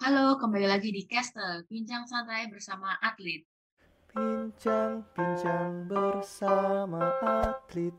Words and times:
Halo, 0.00 0.40
kembali 0.40 0.64
lagi 0.64 0.96
di 0.96 1.04
Castle, 1.04 1.68
bincang 1.68 2.08
santai 2.08 2.48
bersama 2.48 2.96
atlet. 3.04 3.44
Bincang-bincang 4.16 5.92
bersama 5.92 7.04
atlet. 7.20 7.92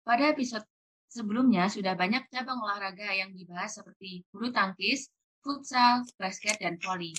Pada 0.00 0.32
episode 0.32 0.64
sebelumnya 1.12 1.68
sudah 1.68 1.92
banyak 1.92 2.24
cabang 2.32 2.56
olahraga 2.56 3.12
yang 3.12 3.36
dibahas 3.36 3.84
seperti 3.84 4.24
bulu 4.32 4.48
tangkis, 4.48 5.12
futsal, 5.44 6.08
basket, 6.16 6.56
dan 6.56 6.80
voli. 6.80 7.12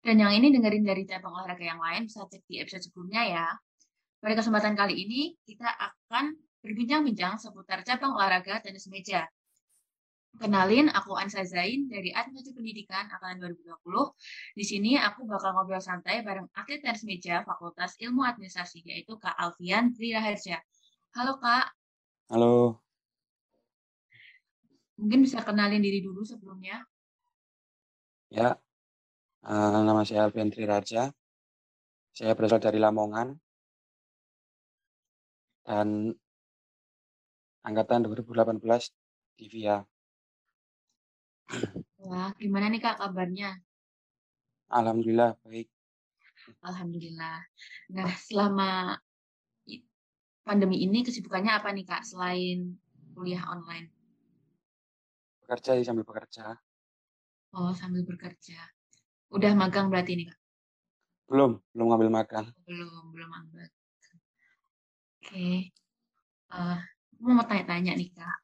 Dan 0.00 0.16
yang 0.16 0.32
ini 0.32 0.48
dengerin 0.48 0.80
dari 0.80 1.04
cabang 1.04 1.44
olahraga 1.44 1.76
yang 1.76 1.80
lain 1.84 2.08
bisa 2.08 2.24
cek 2.24 2.40
di 2.48 2.56
episode 2.56 2.88
sebelumnya 2.88 3.20
ya. 3.28 3.46
Pada 4.24 4.32
kesempatan 4.40 4.72
kali 4.72 4.96
ini 4.96 5.36
kita 5.44 5.68
akan 5.68 6.40
berbincang-bincang 6.64 7.36
seputar 7.36 7.84
cabang 7.84 8.16
olahraga 8.16 8.64
tenis 8.64 8.88
meja. 8.88 9.28
Kenalin, 10.34 10.90
aku 10.90 11.14
Ansa 11.14 11.46
Zain 11.46 11.86
dari 11.86 12.10
Administrasi 12.10 12.56
Pendidikan 12.56 13.06
Angkatan 13.06 13.38
2020. 13.38 14.58
Di 14.58 14.64
sini 14.66 14.98
aku 14.98 15.28
bakal 15.28 15.54
ngobrol 15.54 15.78
santai 15.78 16.24
bareng 16.24 16.48
atlet 16.56 16.80
tenis 16.80 17.04
meja 17.04 17.44
Fakultas 17.44 17.94
Ilmu 18.00 18.24
Administrasi, 18.24 18.82
yaitu 18.82 19.14
Kak 19.20 19.36
Alfian 19.36 19.92
Triraharja. 19.92 20.58
Halo 21.14 21.38
Kak. 21.38 21.70
Halo. 22.32 22.82
Mungkin 24.98 25.22
bisa 25.22 25.44
kenalin 25.44 25.84
diri 25.84 26.02
dulu 26.02 26.26
sebelumnya. 26.26 26.82
Ya, 28.34 28.58
Uh, 29.44 29.84
nama 29.84 30.00
saya 30.08 30.24
Alfian 30.24 30.48
Triraja. 30.48 31.12
Saya 32.16 32.32
berasal 32.32 32.64
dari 32.64 32.80
Lamongan. 32.80 33.36
Dan 35.68 36.16
angkatan 37.64 38.04
2018 38.04 38.60
di 39.40 39.44
VIA. 39.48 39.80
Wah, 42.04 42.30
gimana 42.36 42.68
nih 42.68 42.80
Kak 42.84 43.00
kabarnya? 43.00 43.56
Alhamdulillah, 44.68 45.40
baik. 45.42 45.68
Alhamdulillah. 46.60 47.40
Nah, 47.96 48.12
selama 48.20 49.00
pandemi 50.44 50.84
ini 50.84 51.00
kesibukannya 51.00 51.56
apa 51.56 51.72
nih 51.72 51.88
Kak 51.88 52.04
selain 52.04 52.76
kuliah 53.16 53.40
online? 53.48 53.88
Bekerja 55.44 55.80
sambil 55.80 56.04
bekerja. 56.04 56.60
Oh, 57.56 57.72
sambil 57.72 58.04
bekerja. 58.04 58.60
Udah 59.32 59.56
magang 59.56 59.88
berarti 59.88 60.20
nih, 60.20 60.26
Kak? 60.28 60.40
Belum, 61.32 61.56
belum 61.72 61.86
ngambil 61.88 62.10
magang. 62.12 62.46
Belum, 62.68 63.04
belum 63.16 63.28
magang. 63.32 63.72
Oke. 65.24 65.72
Uh, 66.52 66.78
mau 67.20 67.44
tanya-tanya 67.46 67.94
nih, 67.94 68.10
Kak. 68.14 68.38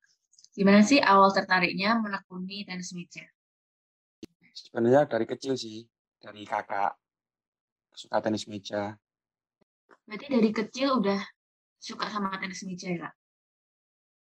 Gimana 0.55 0.83
sih 0.83 0.99
awal 0.99 1.31
tertariknya 1.31 1.97
menekuni 1.99 2.67
tenis 2.67 2.93
meja? 2.93 3.23
Sebenarnya 4.51 5.07
dari 5.07 5.25
kecil 5.25 5.55
sih, 5.55 5.87
dari 6.19 6.43
kakak 6.45 6.93
suka 7.95 8.19
tenis 8.21 8.45
meja. 8.51 8.99
Berarti 10.05 10.27
dari 10.27 10.51
kecil 10.51 10.99
udah 11.01 11.21
suka 11.79 12.11
sama 12.11 12.35
tenis 12.37 12.67
meja 12.67 12.87
ya, 12.91 12.99
Kak? 13.07 13.15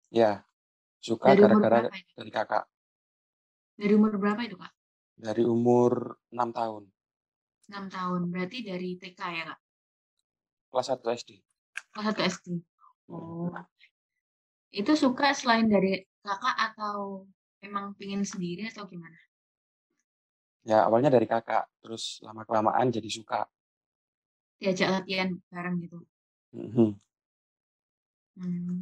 Ya, 0.09 0.31
suka 0.99 1.33
gara-gara 1.33 1.87
dari 1.89 2.31
kakak. 2.31 2.67
Dari 3.79 3.93
umur 3.95 4.19
berapa 4.19 4.43
itu, 4.43 4.59
Kak? 4.59 4.71
Dari 5.15 5.43
umur 5.47 6.19
6 6.31 6.51
tahun. 6.51 6.83
6 7.71 7.95
tahun. 7.95 8.21
Berarti 8.27 8.57
dari 8.67 8.99
TK 8.99 9.21
ya, 9.39 9.43
Kak? 9.55 9.59
Kelas 10.69 10.87
1 10.93 11.15
SD. 11.15 11.31
Kelas 11.95 12.05
1 12.11 12.27
SD. 12.27 12.47
Oh. 13.09 13.49
Itu 14.69 14.93
suka 14.93 15.33
selain 15.33 15.65
dari 15.65 15.97
kakak 16.21 16.55
atau 16.73 17.25
emang 17.65 17.97
pingin 17.97 18.21
sendiri 18.21 18.69
atau 18.69 18.85
gimana? 18.85 19.17
Ya, 20.67 20.85
awalnya 20.85 21.09
dari 21.09 21.25
kakak. 21.25 21.65
Terus 21.81 22.21
lama-kelamaan 22.21 22.93
jadi 22.93 23.09
suka. 23.09 23.49
Diajak 24.59 25.01
latihan 25.01 25.33
bareng 25.49 25.75
gitu? 25.81 25.97
Mm 26.53 26.69
-hmm. 26.69 26.89
hmm. 28.37 28.77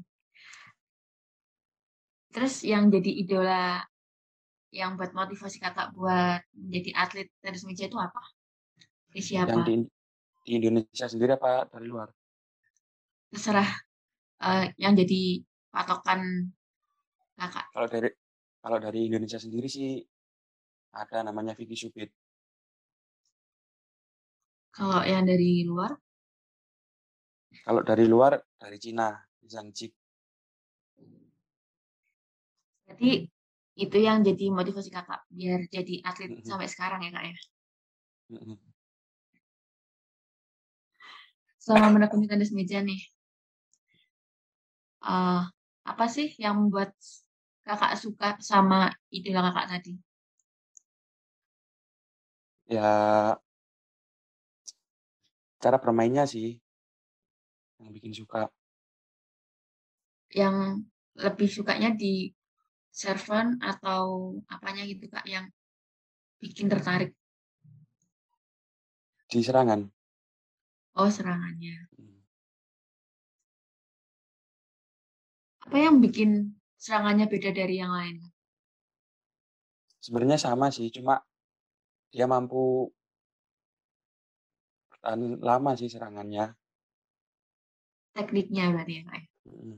Terus 2.34 2.66
yang 2.66 2.90
jadi 2.92 3.12
idola 3.24 3.82
yang 4.70 5.00
buat 5.00 5.16
motivasi 5.16 5.64
kakak 5.64 5.96
buat 5.96 6.44
menjadi 6.54 6.92
atlet 6.94 7.28
tenis 7.40 7.64
meja 7.64 7.88
itu 7.88 7.98
apa? 7.98 8.22
Di 9.10 9.22
siapa? 9.24 9.56
Yang 9.56 9.64
di, 9.64 9.76
di 10.44 10.52
Indonesia 10.60 11.08
sendiri 11.08 11.40
apa 11.40 11.66
dari 11.72 11.88
luar? 11.88 12.12
Terserah 13.32 13.70
uh, 14.44 14.66
yang 14.76 14.94
jadi 14.94 15.42
patokan 15.78 16.50
kakak. 17.38 17.66
Kalau 17.70 17.86
dari 17.86 18.10
kalau 18.58 18.78
dari 18.82 19.00
Indonesia 19.06 19.38
sendiri 19.38 19.70
sih 19.70 20.02
ada 20.98 21.22
namanya 21.22 21.54
Vicky 21.54 21.78
Subit. 21.78 22.10
Kalau 24.74 25.06
yang 25.06 25.30
dari 25.30 25.62
luar? 25.62 25.94
Kalau 27.62 27.82
dari 27.86 28.06
luar 28.10 28.42
dari 28.58 28.78
Cina, 28.82 29.14
Zhang 29.46 29.70
Jik. 29.70 29.94
Berarti 32.90 33.30
itu 33.78 33.98
yang 34.02 34.26
jadi 34.26 34.50
motivasi 34.50 34.90
kakak 34.90 35.22
biar 35.30 35.70
jadi 35.70 36.02
atlet 36.02 36.34
mm 36.34 36.38
-hmm. 36.42 36.50
sampai 36.50 36.66
sekarang 36.66 37.06
ya 37.06 37.14
kak 37.14 37.24
ya 37.30 37.36
mm 38.34 38.42
-hmm. 38.42 38.58
selama 41.62 41.88
menekuni 41.94 42.26
tenis 42.26 42.50
meja 42.50 42.82
nih 42.82 42.98
uh, 45.06 45.46
apa 45.88 46.06
sih 46.12 46.28
yang 46.36 46.60
membuat 46.60 46.92
kakak 47.64 47.96
suka 47.96 48.36
sama 48.44 48.92
idola 49.08 49.50
kakak 49.50 49.68
tadi 49.80 49.94
ya 52.68 52.92
cara 55.64 55.78
bermainnya 55.80 56.28
sih 56.28 56.60
yang 57.80 57.92
bikin 57.96 58.12
suka 58.12 58.52
yang 60.36 60.84
lebih 61.18 61.48
sukanya 61.48 61.96
di 61.96 62.30
servant 62.92 63.62
atau 63.64 64.36
apanya 64.52 64.84
gitu 64.84 65.08
kak 65.08 65.24
yang 65.26 65.48
bikin 66.42 66.70
tertarik? 66.70 67.14
Di 69.28 69.40
serangan. 69.44 69.86
Oh 70.98 71.10
serangannya. 71.12 71.90
Apa 75.68 75.84
yang 75.84 76.00
bikin 76.00 76.56
serangannya 76.80 77.28
beda 77.28 77.52
dari 77.52 77.76
yang 77.84 77.92
lain? 77.92 78.24
Sebenarnya 80.00 80.40
sama 80.40 80.72
sih, 80.72 80.88
cuma 80.88 81.20
dia 82.08 82.24
mampu 82.24 82.88
bertahan 84.88 85.44
lama 85.44 85.76
sih 85.76 85.92
serangannya. 85.92 86.56
Tekniknya 88.16 88.72
berarti 88.72 88.94
ya 88.96 89.02
kak? 89.12 89.16
Ya? 89.20 89.24
Hmm. 89.52 89.78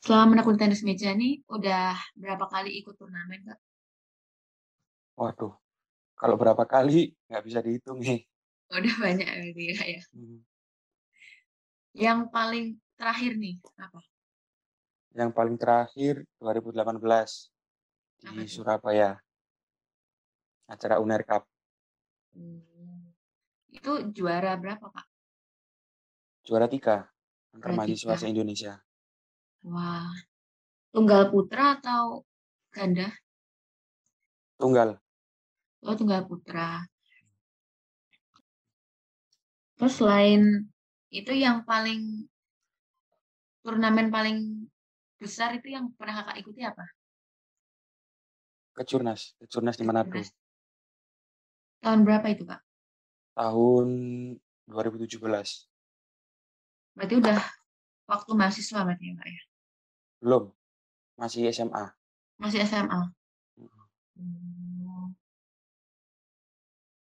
Selama 0.00 0.38
menekuni 0.38 0.56
tenis 0.56 0.80
meja 0.80 1.12
nih, 1.12 1.44
udah 1.50 1.92
berapa 2.16 2.46
kali 2.48 2.72
ikut 2.78 2.94
turnamen, 2.96 3.52
Kak? 3.52 3.58
Waduh, 5.18 5.52
kalau 6.16 6.36
berapa 6.40 6.64
kali 6.64 7.12
nggak 7.26 7.44
bisa 7.44 7.58
dihitung 7.60 7.98
nih. 8.00 8.24
Udah 8.70 8.94
banyak 8.98 9.28
berarti 9.28 9.64
ya. 9.70 9.78
ya. 9.98 10.02
Hmm. 10.10 10.40
Yang 11.96 12.20
paling 12.28 12.66
terakhir 12.98 13.32
nih, 13.38 13.56
apa? 13.78 14.00
Yang 15.16 15.30
paling 15.32 15.56
terakhir 15.56 16.14
2018 16.42 17.00
di 18.20 18.26
apa 18.26 18.42
Surabaya. 18.50 19.10
Acara 20.66 20.98
UNER 20.98 21.22
Cup. 21.22 21.46
Hmm. 22.34 23.14
Itu 23.70 24.10
juara 24.10 24.58
berapa, 24.58 24.90
Kak? 24.90 25.06
Juara 26.46 26.66
tiga, 26.66 27.06
antar 27.54 27.70
mahasiswa 27.74 28.18
se-Indonesia. 28.18 28.82
Wah. 29.66 30.10
Tunggal 30.90 31.28
putra 31.28 31.76
atau 31.78 32.24
ganda? 32.72 33.12
Tunggal. 34.56 34.96
Oh, 35.84 35.94
tunggal 35.94 36.24
putra. 36.24 36.82
Terus 39.76 39.94
selain 40.00 40.72
itu 41.12 41.32
yang 41.36 41.62
paling 41.68 42.24
turnamen 43.60 44.08
paling 44.08 44.68
besar 45.20 45.52
itu 45.56 45.72
yang 45.72 45.92
pernah 45.96 46.24
kakak 46.24 46.40
ikuti 46.40 46.64
apa? 46.64 46.84
Kecurnas, 48.76 49.36
Kecurnas 49.40 49.76
di 49.80 49.84
Manado. 49.84 50.12
Tahun 51.80 52.00
berapa 52.04 52.26
itu 52.28 52.44
kak? 52.44 52.60
Tahun 53.36 53.88
2017. 54.68 55.20
Berarti 56.96 57.14
udah 57.20 57.38
waktu 58.08 58.30
mahasiswa 58.32 58.80
berarti 58.80 59.04
ya 59.12 59.14
kak 59.16 59.28
ya? 59.28 59.42
Belum. 60.24 60.44
Masih 61.16 61.48
SMA. 61.52 61.84
Masih 62.36 62.60
SMA. 62.64 63.12
Hmm. 64.16 65.12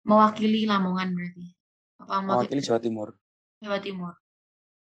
Mewakili 0.08 0.64
Lamongan 0.64 1.12
berarti. 1.16 1.57
Apa 2.08 2.24
mewakili, 2.24 2.48
mewakili 2.48 2.62
Jawa 2.68 2.80
Timur. 2.80 3.10
Jawa 3.64 3.78
Timur. 3.86 4.14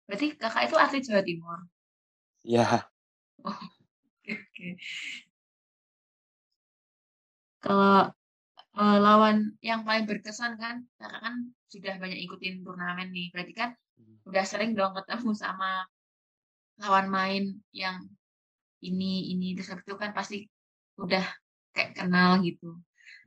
Berarti 0.06 0.26
kakak 0.43 0.62
itu 0.69 0.76
atlet 0.84 1.02
Jawa 1.08 1.22
Timur. 1.28 1.58
Ya, 2.44 2.90
Oh, 3.44 3.58
oke. 4.28 4.76
Kalau 7.64 7.94
eh, 8.82 8.99
lawan 9.06 9.37
yang 9.70 9.81
paling 9.88 10.05
berkesan 10.11 10.52
kan, 10.62 10.76
kakak 11.00 11.20
kan 11.26 11.34
sudah 11.72 11.94
banyak 12.02 12.20
ikutin 12.26 12.55
turnamen 12.67 13.08
nih. 13.17 13.26
Berarti 13.32 13.52
kan 13.61 13.70
udah 14.28 14.44
sering 14.50 14.70
dong 14.78 14.93
ketemu 14.99 15.32
sama 15.44 15.70
lawan 16.82 17.06
main 17.16 17.44
yang 17.82 17.96
ini 18.88 19.12
ini 19.32 19.46
terus 19.56 19.70
itu 19.84 19.94
kan 20.02 20.11
pasti 20.19 20.37
udah 21.05 21.25
kayak 21.75 21.93
kenal 21.99 22.31
gitu. 22.46 22.69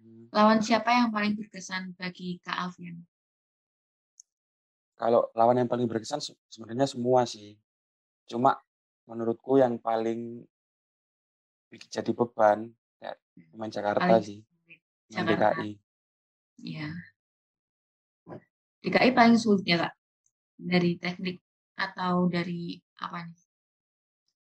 hmm, 0.02 0.26
Lawan 0.36 0.60
siapa 0.68 0.90
yang 1.00 1.10
paling 1.16 1.34
berkesan 1.40 1.84
bagi 2.00 2.42
Kak 2.46 2.58
Alfian? 2.64 2.98
Kalau 5.04 5.28
lawan 5.36 5.60
yang 5.60 5.68
paling 5.68 5.84
berkesan 5.84 6.24
se- 6.24 6.40
sebenarnya 6.48 6.88
semua 6.88 7.28
sih. 7.28 7.60
Cuma 8.24 8.56
menurutku 9.04 9.60
yang 9.60 9.76
paling 9.76 10.48
jadi 11.92 12.16
beban 12.16 12.72
kayak 13.04 13.20
pemain 13.52 13.68
Jakarta 13.68 14.00
Paling 14.08 14.24
sih, 14.24 14.40
Jakarta. 15.12 15.60
DKI. 15.60 15.72
Iya. 16.64 16.88
DKI 18.80 19.12
paling 19.12 19.36
sulit 19.36 19.68
ya 19.68 19.84
Kak? 19.84 19.94
Dari 20.56 20.96
teknik 20.96 21.44
atau 21.76 22.32
dari 22.32 22.80
apa 23.04 23.28
nih? 23.28 23.40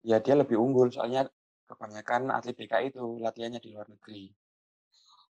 Ya 0.05 0.21
dia 0.21 0.37
lebih 0.37 0.61
unggul 0.61 0.93
soalnya 0.93 1.25
kebanyakan 1.73 2.29
atlet 2.37 2.53
DKI 2.53 2.93
itu 2.93 3.01
latihannya 3.17 3.65
di 3.65 3.73
luar 3.73 3.89
negeri. 3.89 4.29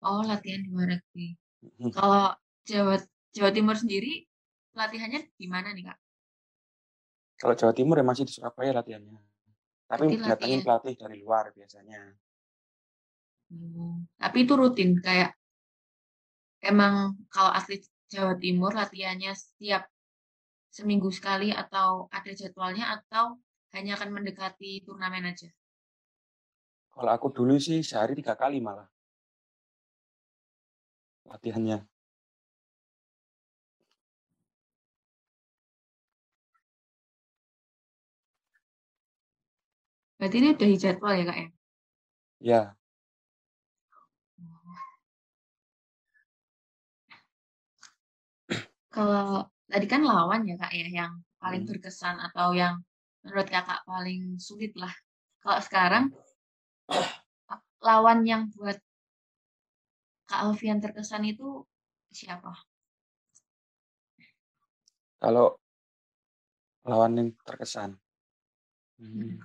Oh, 0.05 0.21
latihan 0.21 0.61
di 0.61 0.69
luar 0.69 1.01
negeri. 1.01 1.33
Kalau 1.89 2.29
Jawa 2.69 3.01
Jawa 3.33 3.49
Timur 3.49 3.73
sendiri 3.73 4.21
latihannya 4.75 5.31
di 5.35 5.47
mana 5.47 5.71
nih 5.71 5.87
Kak? 5.87 5.97
Kalau 7.35 7.55
Jawa 7.55 7.73
Timur 7.75 7.95
ya 7.99 8.05
masih 8.05 8.23
di 8.27 8.33
Surabaya 8.35 8.71
latihannya. 8.75 9.19
Tapi 9.85 10.17
datangin 10.17 10.61
pelatih 10.65 10.95
dari 10.97 11.15
luar 11.21 11.51
biasanya. 11.53 12.15
Hmm, 13.51 14.09
Tapi 14.17 14.37
itu 14.43 14.53
rutin 14.57 14.97
kayak 14.97 15.37
emang 16.65 17.13
kalau 17.29 17.53
atlet 17.53 17.85
Jawa 18.09 18.35
Timur 18.41 18.73
latihannya 18.73 19.31
setiap 19.35 19.85
seminggu 20.73 21.07
sekali 21.13 21.53
atau 21.53 22.09
ada 22.11 22.31
jadwalnya 22.33 22.99
atau 22.99 23.39
hanya 23.77 23.95
akan 23.99 24.09
mendekati 24.11 24.83
turnamen 24.83 25.29
aja. 25.29 25.47
Kalau 26.95 27.11
aku 27.11 27.27
dulu 27.31 27.59
sih 27.59 27.83
sehari 27.83 28.15
tiga 28.15 28.39
kali 28.39 28.63
malah 28.63 28.87
latihannya. 31.27 31.83
Berarti 40.15 40.35
ini 40.39 40.47
udah 40.55 40.67
jadwal 40.79 41.13
ya 41.19 41.23
Kak 41.27 41.37
ya? 41.37 41.47
Ya, 42.39 42.61
Kalau 48.95 49.51
tadi 49.67 49.85
kan 49.91 50.01
lawan 50.07 50.47
ya 50.47 50.55
Kak 50.55 50.71
ya 50.71 50.87
yang 50.87 51.13
paling 51.41 51.63
Hmm. 51.67 51.69
berkesan 51.69 52.15
atau 52.31 52.55
yang 52.55 52.79
menurut 53.27 53.47
Kakak 53.51 53.83
paling 53.83 54.39
sulit 54.39 54.71
lah. 54.79 54.93
Kalau 55.43 55.59
sekarang 55.59 56.03
lawan 57.83 58.23
yang 58.23 58.47
buat 58.55 58.79
Kak 60.25 60.39
Alfian 60.47 60.79
terkesan 60.79 61.27
itu 61.27 61.67
siapa? 62.15 62.55
kalau 65.19 65.57
lawan 66.85 67.17
yang 67.17 67.29
terkesan. 67.41 67.97
Hmm. 69.01 69.41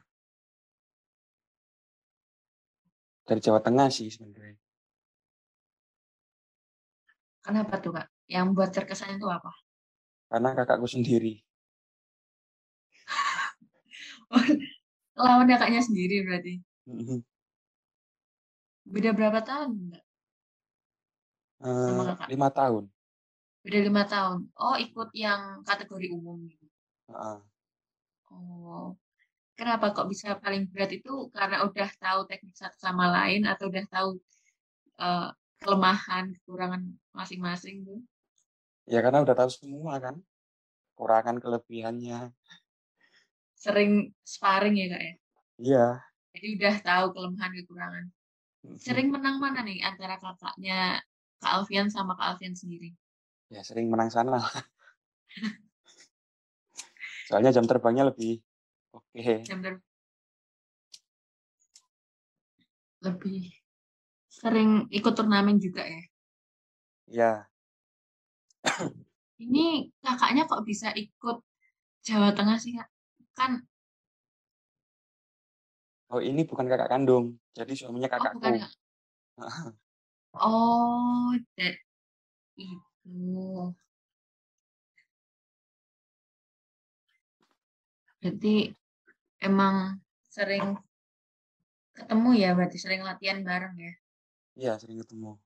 Dari 3.31 3.39
Jawa 3.39 3.63
Tengah 3.63 3.87
sih 3.95 4.11
sebenarnya. 4.11 4.59
Kenapa 7.47 7.79
tuh 7.79 7.95
Kak? 7.95 8.11
Yang 8.27 8.47
buat 8.59 8.75
terkesan 8.75 9.23
itu 9.23 9.31
apa? 9.31 9.55
Karena 10.27 10.51
kakakku 10.59 10.91
sendiri. 10.91 11.39
Lawan 15.15 15.47
kakaknya 15.47 15.79
sendiri 15.79 16.27
berarti. 16.27 16.59
Mhm. 16.91 17.23
Beda 18.91 19.15
berapa 19.15 19.39
tahun 19.47 19.95
kakak? 22.11 22.27
lima 22.35 22.51
tahun. 22.51 22.85
Beda 23.63 23.79
lima 23.79 24.03
tahun. 24.11 24.51
Oh, 24.59 24.75
ikut 24.75 25.15
yang 25.15 25.63
kategori 25.63 26.11
umum 26.11 26.51
gitu. 26.51 26.67
Heeh. 27.15 27.39
Oh, 28.35 28.99
kenapa 29.61 29.93
kok 29.93 30.09
bisa 30.09 30.41
paling 30.41 30.73
berat 30.73 30.97
itu 30.97 31.29
karena 31.37 31.61
udah 31.69 31.91
tahu 32.01 32.25
teknik 32.25 32.57
satu 32.57 32.81
sama 32.81 33.13
lain 33.13 33.45
atau 33.45 33.69
udah 33.69 33.85
tahu 33.93 34.17
eh, 34.97 35.29
kelemahan, 35.61 36.33
kekurangan 36.41 36.81
masing-masing 37.13 37.85
tuh? 37.85 38.01
Ya 38.89 39.05
karena 39.05 39.21
udah 39.21 39.37
tahu 39.37 39.53
semua 39.53 40.01
kan. 40.01 40.17
Kurangan 40.97 41.37
kelebihannya. 41.37 42.33
Sering 43.53 44.17
sparring 44.25 44.81
ya 44.81 44.87
Kak 44.89 45.03
ya? 45.05 45.15
Iya. 45.61 45.87
Jadi 46.33 46.47
udah 46.57 46.75
tahu 46.81 47.07
kelemahan, 47.13 47.53
kekurangan. 47.61 48.05
Sering 48.81 49.13
menang 49.13 49.37
mana 49.37 49.61
nih 49.61 49.85
antara 49.85 50.17
kakaknya 50.17 51.05
Kak 51.45 51.53
Alfian 51.61 51.93
sama 51.93 52.17
Kak 52.17 52.37
Alfian 52.37 52.57
sendiri? 52.57 52.97
Ya 53.53 53.61
sering 53.61 53.93
menang 53.93 54.09
sana. 54.09 54.41
Soalnya 57.29 57.53
jam 57.53 57.69
terbangnya 57.69 58.09
lebih 58.09 58.41
oke. 58.93 59.25
Ber- 59.63 59.83
lebih 63.07 63.43
sering 64.39 64.71
ikut 64.99 65.13
turnamen 65.19 65.57
juga 65.65 65.83
ya? 65.95 66.01
Ya, 67.07 67.51
Ini 69.45 69.67
kakaknya 70.05 70.43
kok 70.51 70.63
bisa 70.69 70.89
ikut 71.05 71.37
Jawa 72.07 72.29
Tengah 72.37 72.59
sih 72.63 72.73
Kak? 72.79 72.89
Kan, 73.39 73.53
oh 76.13 76.21
ini 76.29 76.43
bukan 76.51 76.67
kakak 76.71 76.91
kandung. 76.93 77.25
Jadi 77.59 77.73
suaminya 77.79 78.09
oh 78.13 78.31
bukan 78.35 78.55
kakakku. 78.55 78.63
Kak. 78.63 78.71
Oh, 80.35 81.31
da- 81.57 81.79
itu. 82.57 83.75
Berarti 88.21 88.55
emang 89.41 89.99
sering 90.31 90.79
ketemu 91.97 92.31
ya, 92.39 92.51
berarti 92.55 92.79
sering 92.79 93.03
latihan 93.03 93.43
bareng 93.43 93.75
ya. 93.77 93.95
Iya, 94.57 94.73
sering 94.79 95.01
ketemu. 95.01 95.41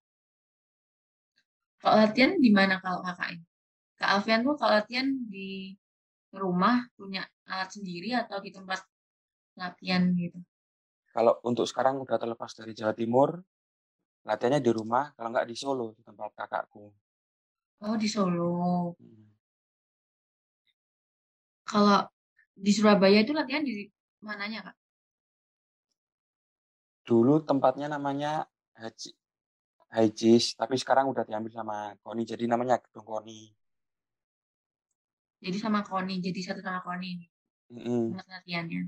Kalau 1.78 1.96
latihan 2.00 2.36
di 2.40 2.50
mana 2.50 2.80
kalau 2.80 3.00
kakak 3.04 3.36
ini? 3.36 3.46
Kak 3.94 4.08
Alfian 4.10 4.42
tuh 4.42 4.56
kalau 4.58 4.74
latihan 4.76 5.06
di 5.30 5.72
rumah 6.34 6.82
punya 6.98 7.22
alat 7.46 7.70
sendiri 7.70 8.10
atau 8.16 8.42
di 8.42 8.50
tempat 8.50 8.82
latihan 9.54 10.10
gitu? 10.18 10.40
Kalau 11.14 11.38
untuk 11.46 11.70
sekarang 11.70 12.02
udah 12.02 12.18
terlepas 12.18 12.50
dari 12.58 12.74
Jawa 12.74 12.90
Timur, 12.90 13.38
latihannya 14.26 14.58
di 14.58 14.72
rumah, 14.74 15.14
kalau 15.14 15.30
nggak 15.30 15.46
di 15.46 15.54
Solo, 15.54 15.94
di 15.94 16.02
tempat 16.02 16.34
kakakku. 16.34 16.90
Oh, 17.84 17.94
di 17.94 18.08
Solo. 18.10 18.96
Hmm. 18.98 19.30
Kalau 21.64 22.00
di 22.54 22.70
Surabaya 22.76 23.18
itu 23.25 23.32
latihan 23.38 23.62
di 23.68 23.73
mananya, 24.26 24.61
Kak? 24.66 24.76
Dulu 27.08 27.34
tempatnya 27.49 27.87
namanya 27.94 28.32
Haji, 28.80 29.11
Hajis, 29.96 30.44
tapi 30.61 30.76
sekarang 30.82 31.06
udah 31.12 31.25
diambil 31.28 31.52
sama 31.58 31.76
Koni, 32.04 32.23
jadi 32.32 32.44
namanya 32.52 32.76
Gedung 32.84 33.06
Koni. 33.12 33.40
Jadi 35.44 35.58
sama 35.64 35.80
Koni, 35.88 36.14
jadi 36.26 36.40
satu 36.46 36.61
sama 36.66 36.80
Koni 36.87 37.06
ini 37.14 37.26
Mm-mm. 37.73 38.16
tempat 38.16 38.26
latihannya. 38.32 38.80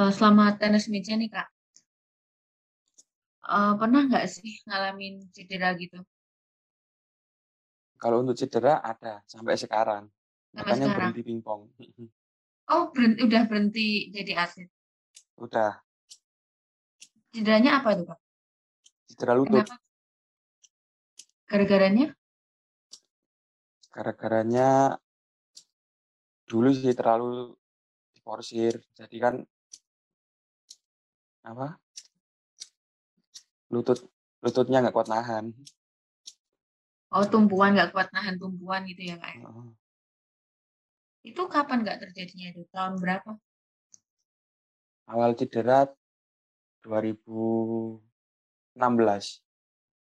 Eh, 0.00 0.10
selama 0.16 0.44
tenis 0.60 0.84
meja 0.92 1.14
nih, 1.20 1.28
Kak, 1.34 1.46
eh, 3.56 3.72
pernah 3.80 4.00
nggak 4.08 4.26
sih 4.36 4.52
ngalamin 4.66 5.14
cedera 5.34 5.68
gitu 5.82 5.96
Kalau 8.04 8.20
untuk 8.20 8.36
cedera 8.36 8.84
ada 8.84 9.24
sampai 9.24 9.56
sekarang, 9.56 10.12
sampai 10.52 10.60
makanya 10.60 10.86
sekarang? 10.92 11.08
berhenti 11.08 11.20
pingpong. 11.24 11.60
Oh, 12.68 12.92
berhenti, 12.92 13.24
udah 13.24 13.42
berhenti 13.48 14.12
jadi 14.12 14.44
atlet. 14.44 14.68
Udah, 15.40 15.80
Cederanya 17.32 17.80
apa 17.80 17.96
tuh, 17.96 18.04
Kak? 18.12 18.20
cedera 19.08 19.32
lutut. 19.32 19.64
Kenapa? 19.64 19.80
Gara-garanya? 21.48 22.06
Gara-garanya 23.88 24.68
dulu 26.44 26.76
sih 26.76 26.92
terlalu 26.92 27.56
diporsir, 28.12 28.84
jadi 28.92 29.16
kan 29.16 29.34
apa? 31.40 31.80
Lutut 33.72 34.04
lututnya 34.44 34.84
nggak 34.84 34.92
kuat 34.92 35.08
nahan. 35.08 35.56
Oh, 37.14 37.22
tumpuan 37.22 37.78
nggak 37.78 37.94
kuat 37.94 38.10
nahan 38.10 38.42
tumpuan 38.42 38.82
gitu 38.90 39.14
ya, 39.14 39.22
Kak? 39.22 39.38
Heeh. 39.38 39.70
Itu 41.22 41.46
kapan 41.46 41.86
nggak 41.86 42.02
terjadinya 42.02 42.50
itu? 42.50 42.66
Tahun 42.74 42.98
berapa? 42.98 43.38
Awal 45.06 45.38
cedera 45.38 45.86
2016. 46.82 49.46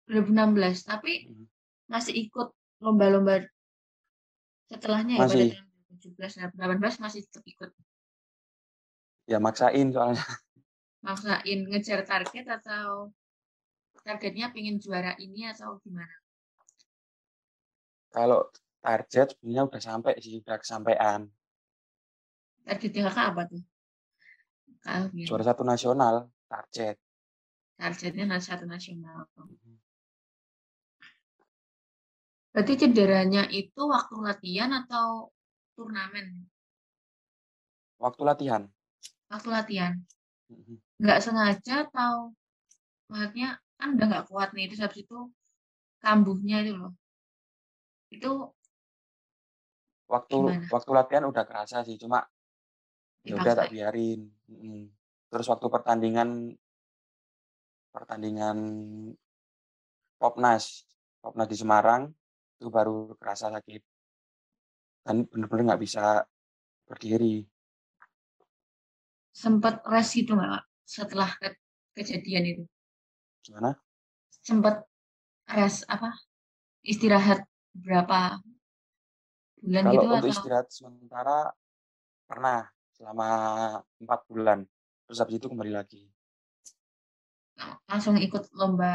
2016. 0.09 0.89
Tapi 0.89 1.29
Mhm. 1.29 1.45
masih 1.93 2.17
ikut 2.27 2.49
lomba-lomba 2.81 3.45
setelahnya 4.73 5.21
ya 5.21 5.23
pada 5.23 5.31
Masih. 5.31 5.53
tahun 5.53 5.69
2017 5.71 6.33
dan 6.41 6.51
18 6.57 6.99
masih 6.99 7.21
tetap 7.29 7.45
ikut. 7.47 7.71
Ya 9.27 9.39
maksain 9.43 9.91
soalnya. 9.93 10.23
Maksain 11.07 11.61
ngejar 11.71 12.03
target 12.03 12.47
atau 12.51 13.15
targetnya 14.03 14.51
pengen 14.55 14.79
juara 14.83 15.15
ini 15.23 15.47
atau 15.51 15.79
gimana? 15.83 16.11
Kalau 18.17 18.49
target 18.81 19.37
sebenarnya 19.37 19.63
udah 19.69 19.83
sampai 19.85 20.17
sih, 20.25 20.41
udah 20.41 20.57
kesampaian. 20.57 21.29
Targetnya 22.65 23.13
kakak 23.13 23.27
apa 23.29 23.43
tuh? 23.45 23.63
Kak 24.81 24.93
Alfian. 24.97 25.27
Juara 25.29 25.45
satu 25.45 25.63
nasional, 25.69 26.15
target. 26.49 26.97
Targetnya 27.77 28.41
satu 28.41 28.65
nasional. 28.65 29.29
Mhm. 29.37 29.77
Berarti 32.57 32.73
cederanya 32.81 33.53
itu 33.53 33.85
waktu 33.85 34.17
latihan 34.25 34.73
atau 34.73 35.29
turnamen? 35.77 36.49
Waktu 38.01 38.23
latihan. 38.25 38.63
Waktu 39.29 39.49
latihan. 39.53 39.93
Mhm. 40.49 40.81
Nggak 41.05 41.21
sengaja 41.21 41.85
atau 41.85 42.33
maksudnya 43.13 43.61
kan 43.77 43.93
udah 43.93 44.07
nggak 44.09 44.27
kuat 44.33 44.57
nih, 44.57 44.73
terus 44.73 44.81
habis 44.81 45.05
itu 45.05 45.29
kambuhnya 46.01 46.65
itu 46.65 46.81
loh. 46.81 46.97
Itu 48.11 48.55
Waktu 50.07 50.39
Gimana? 50.39 50.71
waktu 50.71 50.91
latihan 50.95 51.27
udah 51.27 51.43
kerasa 51.43 51.83
sih, 51.83 51.99
cuma 51.99 52.23
ya 53.27 53.35
udah 53.35 53.59
tak 53.59 53.75
biarin. 53.75 54.31
Terus 55.27 55.47
waktu 55.51 55.67
pertandingan 55.67 56.55
pertandingan 57.91 58.59
Popnas, 60.23 60.87
Popnas 61.19 61.51
di 61.51 61.59
Semarang 61.59 62.07
itu 62.63 62.71
baru 62.71 63.19
kerasa 63.19 63.51
sakit. 63.51 63.83
Dan 65.03 65.27
bener-bener 65.27 65.75
nggak 65.75 65.83
bisa 65.83 66.23
berdiri. 66.87 67.43
Sempet 69.35 69.83
rest 69.91 70.15
gitu 70.15 70.39
nggak? 70.39 70.63
Setelah 70.87 71.35
ke- 71.35 71.59
kejadian 71.99 72.45
itu? 72.47 72.63
Gimana? 73.43 73.75
Sempet 74.39 74.87
rest 75.51 75.83
apa? 75.91 76.15
Istirahat 76.87 77.43
berapa 77.85 78.19
bulan 79.65 79.85
Kalau 79.85 79.93
gitu 79.93 80.07
untuk 80.15 80.29
atau 80.29 80.31
istirahat 80.35 80.69
sementara 80.79 81.39
pernah 82.29 82.61
selama 82.97 83.29
empat 84.03 84.21
bulan. 84.31 84.59
Terus 85.07 85.19
habis 85.23 85.37
itu 85.41 85.49
kembali 85.53 85.73
lagi. 85.79 86.03
langsung 87.91 88.17
ikut 88.27 88.43
lomba 88.59 88.93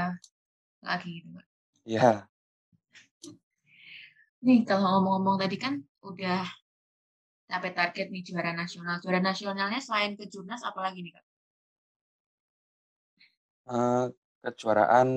lagi 0.88 1.09
gitu 1.21 1.29
Kak? 1.38 1.45
Ya, 1.85 2.29
Nih 4.45 4.59
kalau 4.67 4.85
ngomong-ngomong 4.91 5.38
tadi 5.41 5.57
kan 5.63 5.73
udah 6.09 6.41
sampai 7.50 7.71
target 7.79 8.07
nih 8.13 8.23
juara 8.27 8.51
nasional. 8.61 8.95
Juara 9.03 9.19
nasionalnya 9.29 9.79
selain 9.85 10.13
kejurnas 10.19 10.61
apalagi 10.69 11.00
nih 11.05 11.13
Kak? 11.15 11.25
eh, 13.75 14.05
kejuaraan 14.43 15.09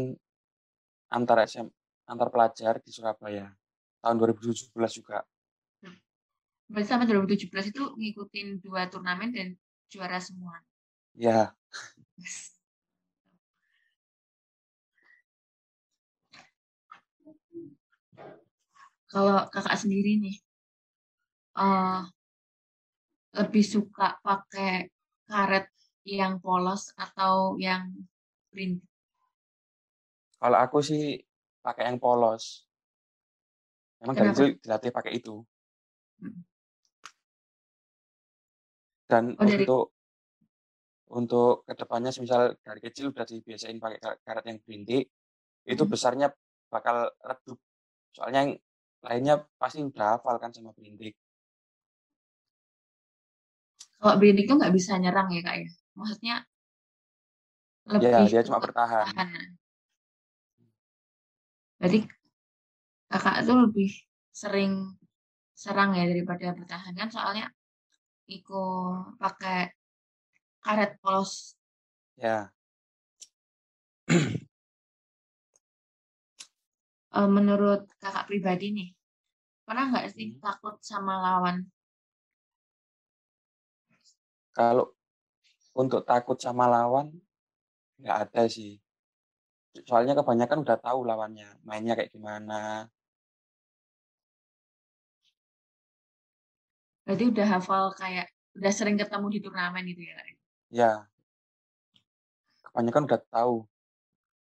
antar 1.17 1.39
SM, 1.49 1.69
antar 2.11 2.29
pelajar 2.35 2.75
di 2.85 2.91
Surabaya 2.97 3.47
tahun 4.03 4.17
2017 4.21 4.93
juga. 5.01 5.19
Berarti 6.73 6.89
sampai 6.89 7.07
2017 7.09 7.67
itu 7.73 7.83
ngikutin 8.01 8.49
dua 8.65 8.89
turnamen 8.93 9.31
dan 9.37 9.49
juara 9.93 10.19
semua. 10.21 10.57
Ya, 11.15 11.55
Kalau 19.13 19.47
kakak 19.53 19.77
sendiri 19.79 20.19
nih, 20.19 20.37
eh 21.57 22.05
lebih 23.39 23.65
suka 23.75 24.07
pakai 24.27 24.75
karet 25.31 25.67
yang 26.19 26.33
polos 26.45 26.83
atau 27.05 27.35
yang 27.67 27.83
print? 28.51 28.79
kalau 30.41 30.59
aku 30.65 30.79
sih 30.89 31.03
pakai 31.65 31.85
yang 31.89 31.99
polos. 32.05 32.45
Memang 34.01 34.15
dari 34.19 34.29
kecil 34.31 34.49
dilatih 34.63 34.91
pakai 34.97 35.13
itu. 35.19 35.35
Hmm. 36.21 36.45
Dan 39.11 39.25
Oh 39.39 39.45
dari 39.47 39.65
untuk 39.65 39.83
untuk 41.19 41.51
ke 41.69 41.75
depannya, 41.81 42.11
misal 42.25 42.43
dari 42.67 42.81
kecil 42.87 43.05
udah 43.13 43.25
dibiasain 43.31 43.79
pakai 43.85 43.99
ka- 44.05 44.21
karet 44.27 44.45
yang 44.51 44.59
berintik, 44.65 45.05
itu 45.73 45.83
Hmm. 45.85 45.93
besarnya 45.93 46.29
bakal 46.75 46.97
redup. 47.29 47.59
Soalnya 48.17 48.41
yang 48.45 48.53
lainnya 49.07 49.35
pasti 49.61 49.81
udah 49.91 50.09
hafal 50.19 50.37
kan 50.43 50.51
sama 50.57 50.71
berintik. 50.77 51.15
kalau 54.01 54.15
berintik 54.21 54.47
tuh 54.49 54.57
nggak 54.59 54.75
bisa 54.79 54.93
nyerang 55.03 55.29
ya 55.37 55.41
kak 55.47 55.57
ya? 55.63 55.69
Maksudnya 55.99 56.35
Ya, 58.03 58.11
lebih 58.11 58.27
dia 58.31 58.43
ke 58.43 58.47
cuma 58.47 58.59
bertahan. 58.65 59.07
pertahanan. 59.07 59.43
Berarti 61.85 62.09
kakak 63.13 63.37
tuh 63.47 63.57
lebih 63.69 63.91
sering 64.41 64.73
serang 65.63 65.91
ya 65.99 66.05
daripada 66.11 66.47
bertahan 66.59 66.95
kan 67.01 67.09
soalnya 67.13 67.47
ikut 68.37 69.21
pakai 69.23 69.59
karet 70.65 70.93
polos. 71.03 71.33
Ya, 72.17 72.53
Eh, 77.19 77.29
menurut 77.37 77.81
kakak 78.03 78.27
pribadi 78.29 78.67
nih, 78.79 78.89
pernah 79.67 79.85
nggak 79.91 80.07
sih 80.15 80.27
Hmm. 80.31 80.41
takut 80.45 80.75
sama 80.91 81.15
lawan? 81.25 81.57
kalau 84.57 84.87
untuk 85.83 86.03
takut 86.11 86.39
sama 86.45 86.67
lawan 86.75 87.07
nggak 88.01 88.19
ada 88.29 88.43
sih. 88.57 88.73
Soalnya 89.89 90.15
kebanyakan 90.19 90.59
udah 90.65 90.77
tahu 90.87 90.99
lawannya, 91.09 91.49
mainnya 91.69 91.93
kayak 91.99 92.13
gimana. 92.15 92.55
Berarti 97.05 97.25
udah 97.33 97.47
hafal 97.53 97.85
kayak 98.01 98.27
udah 98.59 98.73
sering 98.79 98.97
ketemu 99.01 99.27
di 99.35 99.39
turnamen 99.45 99.85
gitu 99.91 100.03
ya? 100.11 100.17
Ya, 100.71 101.09
kebanyakan 102.67 103.03
udah 103.09 103.21
tahu 103.33 103.55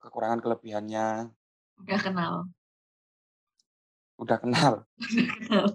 kekurangan 0.03 0.39
kelebihannya, 0.44 1.08
Udah 1.82 2.00
kenal, 2.05 2.34
udah 4.22 4.38
kenal. 4.44 4.74
udah 5.12 5.27
kenal. 5.36 5.65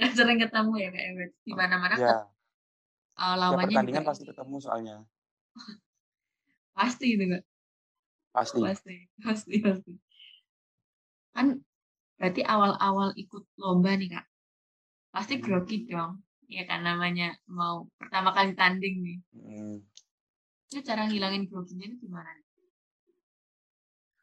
Kan 0.00 0.10
sering 0.18 0.38
ketemu 0.42 0.72
ya 0.82 0.88
kak 0.94 1.02
ya? 1.02 1.12
Di 1.46 1.52
mana-mana 1.60 1.94
Ya, 2.02 2.06
ket- 2.08 2.22
eh, 3.20 3.34
tiap 3.38 3.40
lawannya 3.42 3.76
juga 3.82 4.00
pertandingan 4.00 4.04
pasti 4.08 4.22
ini. 4.24 4.30
ketemu 4.30 4.56
soalnya. 4.64 4.96
Pasti 6.76 7.04
gitu 7.12 7.24
kak? 7.32 7.42
Pasti. 8.32 8.60
Pasti, 8.60 8.96
pasti, 9.20 9.54
pasti. 9.66 9.92
Kan 11.36 11.46
berarti 12.16 12.42
awal-awal 12.44 13.12
ikut 13.16 13.44
lomba 13.60 13.92
nih 13.96 14.08
kak, 14.16 14.26
pasti 15.14 15.34
Hmm. 15.36 15.44
grogi 15.44 15.76
dong. 15.88 16.12
Ya 16.48 16.68
kan 16.68 16.84
namanya 16.84 17.32
mau 17.48 17.88
pertama 17.96 18.32
kali 18.36 18.52
tanding 18.52 18.96
nih. 19.06 19.18
Hmm. 19.32 19.76
Itu 20.68 20.80
cara 20.84 21.08
ngilangin 21.08 21.48
groginya 21.48 21.84
itu 21.88 21.96
gimana? 22.08 22.30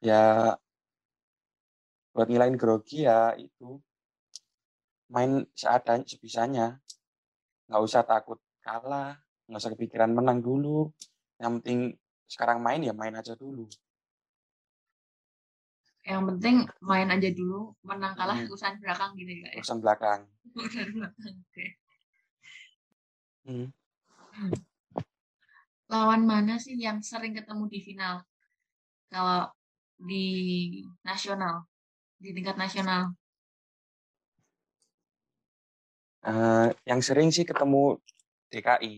Ya, 0.01 0.57
buat 2.13 2.27
ngilangin 2.29 2.57
grogi 2.61 2.97
ya 3.09 3.33
itu 3.37 3.81
main 5.13 5.31
seadanya, 5.59 6.05
sebisanya. 6.11 6.65
Nggak 7.67 7.83
usah 7.87 8.03
takut 8.11 8.39
kalah, 8.65 9.11
nggak 9.47 9.59
usah 9.61 9.73
kepikiran 9.73 10.11
menang 10.17 10.39
dulu. 10.47 10.89
Yang 11.41 11.51
penting 11.61 11.79
sekarang 12.33 12.59
main 12.65 12.81
ya 12.87 12.93
main 12.93 13.15
aja 13.17 13.33
dulu. 13.43 13.65
Yang 16.09 16.23
penting 16.25 16.55
main 16.81 17.07
aja 17.13 17.29
dulu, 17.29 17.77
menang 17.85 18.17
kalah 18.17 18.33
Hmm. 18.33 18.49
urusan 18.49 18.73
belakang 18.81 19.11
gitu 19.13 19.31
ya? 19.45 19.49
Urusan 19.61 19.77
belakang. 19.77 20.19
Urusan 20.57 20.87
belakang, 20.97 21.33
oke. 21.45 21.65
Hmm. 23.45 23.67
Lawan 25.89 26.25
mana 26.25 26.57
sih 26.57 26.73
yang 26.77 27.01
sering 27.05 27.37
ketemu 27.37 27.63
di 27.69 27.79
final? 27.85 28.15
Kalau 29.09 29.53
di 29.97 30.25
nasional, 31.05 31.65
di 32.17 32.29
tingkat 32.33 32.57
nasional. 32.57 33.13
Eh, 36.25 36.67
yang 36.89 37.01
sering 37.05 37.29
sih 37.29 37.45
ketemu 37.45 38.01
DKI. 38.49 38.93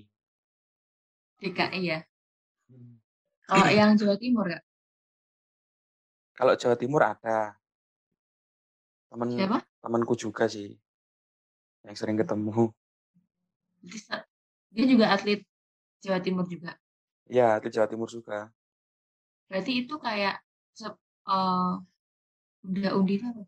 DKI 1.43 1.81
ya. 1.91 1.99
Hmm. 2.71 2.97
Kalau 3.47 3.67
yang 3.67 3.99
Jawa 3.99 4.15
Timur 4.15 4.47
ya? 4.47 4.59
Kalau 6.37 6.53
Jawa 6.55 6.75
Timur 6.79 7.01
ada. 7.03 7.55
Temen 9.11 9.29
Siapa? 9.35 9.59
temanku 9.83 10.13
juga 10.15 10.47
sih 10.47 10.71
yang 11.83 11.95
sering 11.97 12.15
ketemu. 12.15 12.71
Berarti 13.81 13.99
sa- 13.99 14.25
Dia 14.71 14.85
juga 14.87 15.11
atlet 15.11 15.43
Jawa 15.99 16.19
Timur 16.23 16.45
juga. 16.47 16.71
Iya, 17.27 17.59
itu 17.59 17.67
Jawa 17.75 17.87
Timur 17.91 18.07
juga. 18.07 18.55
Berarti 19.51 19.71
itu 19.83 19.93
kayak 19.99 20.39
se- 20.71 20.95
eh, 21.27 21.71
undi-undi 22.63 23.13
itu 23.19 23.25
apa? 23.27 23.43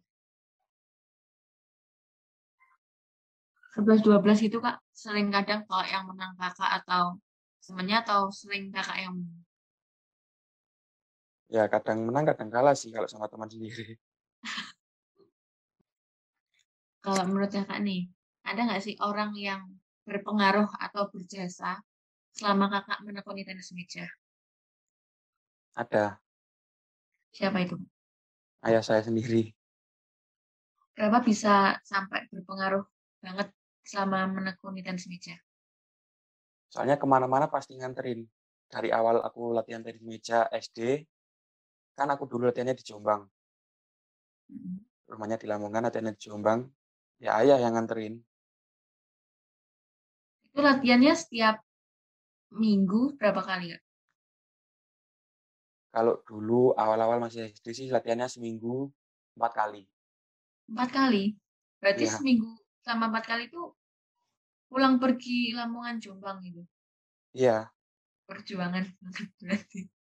11-12 3.74 4.38
gitu 4.44 4.58
kak, 4.62 4.78
sering 4.94 5.34
kadang 5.34 5.66
kalau 5.66 5.86
yang 5.88 6.04
menang 6.06 6.34
kakak 6.38 6.84
atau 6.84 7.18
temennya 7.64 8.04
atau 8.06 8.30
sering 8.30 8.70
kakak 8.70 8.98
yang 9.08 9.14
menang? 9.18 9.42
Ya 11.56 11.64
kadang 11.74 12.00
menang 12.08 12.26
kadang 12.30 12.50
kalah 12.56 12.74
sih 12.82 12.90
kalau 12.96 13.06
sama 13.14 13.30
teman 13.32 13.50
sendiri. 13.54 13.86
Kalau 17.06 17.24
menurut 17.30 17.52
kakak 17.54 17.80
nih, 17.86 18.10
ada 18.50 18.60
nggak 18.66 18.82
sih 18.86 18.96
orang 19.04 19.32
yang 19.38 19.62
berpengaruh 20.08 20.66
atau 20.86 21.04
berjasa 21.14 21.78
selama 22.34 22.66
kakak 22.74 23.00
menekuni 23.06 23.46
tenis 23.46 23.70
meja? 23.78 24.10
Ada 25.78 26.18
Siapa 27.34 27.58
itu? 27.66 27.76
ayah 28.66 28.82
saya 28.82 29.02
sendiri. 29.06 29.54
Kenapa 30.98 31.20
bisa 31.22 31.78
sampai 31.86 32.30
berpengaruh 32.34 32.86
banget 33.22 33.54
selama 33.86 34.26
menekuni 34.30 34.82
tenis 34.82 35.06
meja? 35.06 35.38
Soalnya 36.74 36.98
ke 36.98 37.06
mana-mana 37.06 37.46
pasti 37.46 37.78
nganterin. 37.78 38.26
Dari 38.70 38.90
awal 38.90 39.22
aku 39.22 39.54
latihan 39.54 39.86
tenis 39.86 40.02
meja 40.02 40.50
SD, 40.50 41.06
kan 41.94 42.10
aku 42.10 42.26
dulu 42.26 42.50
latihannya 42.50 42.76
di 42.78 42.86
Jombang. 42.86 43.22
Mm. 44.50 44.82
Rumahnya 45.10 45.38
di 45.38 45.46
Lamongan, 45.46 45.86
latihannya 45.88 46.14
di 46.18 46.22
Jombang. 46.26 46.66
Ya 47.22 47.38
ayah 47.40 47.62
yang 47.62 47.78
nganterin. 47.78 48.20
Itu 50.50 50.60
latihannya 50.62 51.14
setiap 51.14 51.62
minggu 52.54 53.18
berapa 53.18 53.42
kali 53.42 53.74
kak? 53.74 53.82
Kalau 55.94 56.26
dulu 56.26 56.74
awal-awal 56.74 57.22
masih 57.22 57.54
SD 57.54 57.68
sih 57.74 57.88
latihannya 57.94 58.26
seminggu 58.26 58.90
empat 59.38 59.52
kali. 59.54 59.86
Empat 60.70 60.90
kali. 60.90 61.38
Berarti 61.78 62.10
Iya. 62.10 62.14
seminggu 62.18 62.50
sama 62.82 63.14
empat 63.14 63.26
kali 63.30 63.44
itu 63.50 63.62
pulang 64.74 64.98
pergi 64.98 65.54
Lamongan 65.54 66.02
Jombang 66.02 66.42
gitu. 66.42 66.66
Iya, 67.38 67.70
Perjuangan 68.26 68.86
berarti. 69.42 69.93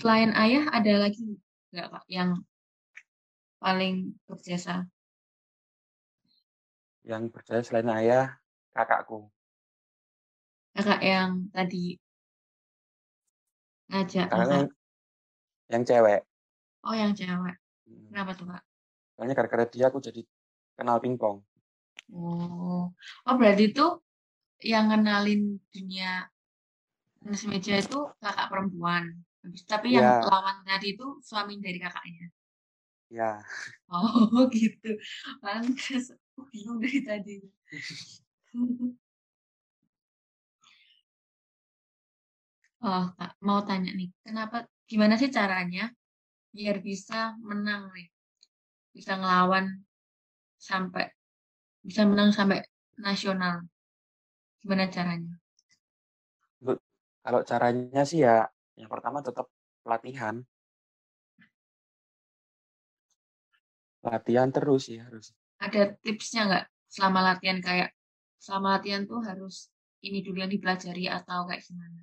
Selain 0.00 0.32
ayah 0.32 0.64
ada 0.72 0.92
lagi 0.96 1.36
nggak 1.76 1.86
kak 1.92 2.04
yang 2.08 2.40
paling 3.60 4.16
berjasa? 4.24 4.88
yang 7.04 7.32
percaya 7.32 7.64
selain 7.64 7.88
ayah, 7.96 8.36
kakakku. 8.76 9.28
Kakak 10.76 11.00
yang 11.02 11.50
tadi 11.50 11.98
ngajak 13.90 14.30
kakak. 14.30 14.48
yang, 14.48 14.68
yang 15.66 15.82
cewek. 15.82 16.20
Oh 16.86 16.94
yang 16.94 17.12
cewek. 17.16 17.56
Hmm. 17.88 18.06
Kenapa 18.12 18.30
tuh 18.36 18.46
kak? 18.46 18.62
Soalnya 19.16 19.34
gara-gara 19.34 19.64
dia 19.66 19.90
aku 19.90 19.98
jadi 19.98 20.22
kenal 20.78 21.02
pingpong. 21.02 21.42
Oh, 22.14 22.88
oh 23.26 23.34
berarti 23.36 23.74
itu 23.74 23.86
yang 24.64 24.92
ngenalin 24.92 25.58
dunia 25.72 26.28
tenis 27.20 27.44
meja 27.48 27.74
itu 27.80 27.98
kakak 28.22 28.48
perempuan. 28.48 29.18
Tapi 29.72 29.88
yang 29.96 30.08
Iya. 30.12 30.28
lawan 30.30 30.56
tadi 30.68 30.86
itu 30.94 31.06
suami 31.24 31.56
dari 31.64 31.78
kakaknya. 31.80 32.26
Ya, 33.10 33.42
Oh 33.92 34.48
gitu. 34.54 34.88
Pantes. 35.42 36.04
Aku 36.36 36.40
bingung 36.52 36.78
dari 36.84 37.00
tadi. 37.02 37.36
Oh, 42.82 43.04
Kak, 43.18 43.32
mau 43.46 43.60
tanya 43.68 43.90
nih, 43.98 44.08
kenapa, 44.24 44.56
gimana 44.90 45.14
sih 45.20 45.28
caranya 45.38 45.82
biar 46.56 46.76
bisa 46.88 47.14
menang 47.48 47.82
nih? 47.96 48.06
Bisa 48.96 49.12
ngelawan 49.20 49.66
sampai, 50.68 51.04
bisa 51.88 52.02
menang 52.10 52.30
sampai 52.38 52.58
nasional. 53.06 53.56
Gimana 54.62 54.84
caranya? 54.96 55.34
kalau 57.24 57.40
caranya 57.50 58.02
sih 58.10 58.18
ya, 58.26 58.48
yang 58.80 58.88
pertama 58.88 59.20
tetap 59.20 59.52
latihan. 59.84 60.40
Latihan 64.00 64.48
terus 64.48 64.88
ya 64.88 65.04
harus. 65.04 65.36
Ada 65.60 65.92
tipsnya 66.00 66.48
nggak 66.48 66.64
selama 66.88 67.20
latihan 67.20 67.60
kayak, 67.60 67.92
selama 68.40 68.80
latihan 68.80 69.04
tuh 69.04 69.20
harus 69.20 69.68
ini 70.00 70.24
dulu 70.24 70.40
yang 70.40 70.48
dipelajari 70.48 71.12
atau 71.12 71.44
kayak 71.44 71.60
gimana? 71.60 72.00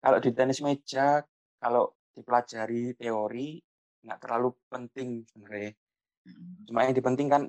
Kalau 0.00 0.18
di 0.24 0.30
tenis 0.32 0.64
meja, 0.64 1.20
kalau 1.60 1.92
dipelajari 2.16 2.96
teori, 2.96 3.60
nggak 4.00 4.20
terlalu 4.24 4.56
penting 4.72 5.28
sebenarnya. 5.28 5.76
Mm. 6.24 6.64
Cuma 6.64 6.88
yang 6.88 6.96
dipenting 6.96 7.28
kan 7.28 7.42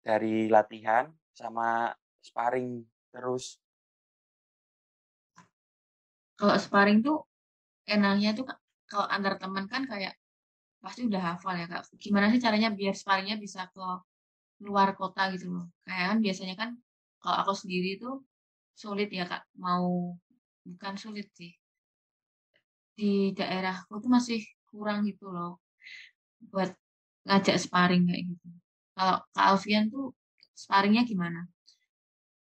dari 0.00 0.48
latihan 0.48 1.12
sama 1.36 1.92
sparring 2.24 2.80
terus. 3.12 3.60
Kalau 6.38 6.54
sparring 6.64 6.98
tuh 7.06 7.16
enaknya 7.94 8.30
tuh 8.38 8.44
kalau 8.90 9.06
antar 9.14 9.34
teman 9.42 9.64
kan 9.72 9.82
kayak 9.90 10.14
pasti 10.82 11.00
udah 11.08 11.22
hafal 11.34 11.54
ya 11.60 11.66
kak. 11.72 11.82
Gimana 12.04 12.26
sih 12.32 12.40
caranya 12.44 12.68
biar 12.78 12.94
sparringnya 13.00 13.36
bisa 13.44 13.60
ke 13.74 13.80
luar 14.66 14.88
kota 15.00 15.22
gitu 15.34 15.46
loh. 15.54 15.64
Kayak 15.86 16.06
kan 16.10 16.18
biasanya 16.24 16.54
kan 16.60 16.70
kalau 17.22 17.36
aku 17.42 17.52
sendiri 17.62 17.90
tuh 18.02 18.14
sulit 18.82 19.08
ya 19.18 19.24
kak. 19.30 19.42
Mau 19.64 20.14
bukan 20.68 20.94
sulit 21.02 21.26
sih. 21.38 21.50
Di 22.98 23.30
daerahku 23.38 23.92
tuh 24.02 24.10
masih 24.10 24.40
kurang 24.70 25.06
gitu 25.08 25.30
loh 25.30 25.62
buat 26.50 26.70
ngajak 27.26 27.56
sparring 27.58 28.06
kayak 28.08 28.22
gitu. 28.30 28.48
Kalau 28.94 29.16
Kak 29.34 29.46
Alfian 29.54 29.84
tuh 29.94 30.14
sparringnya 30.54 31.02
gimana? 31.06 31.46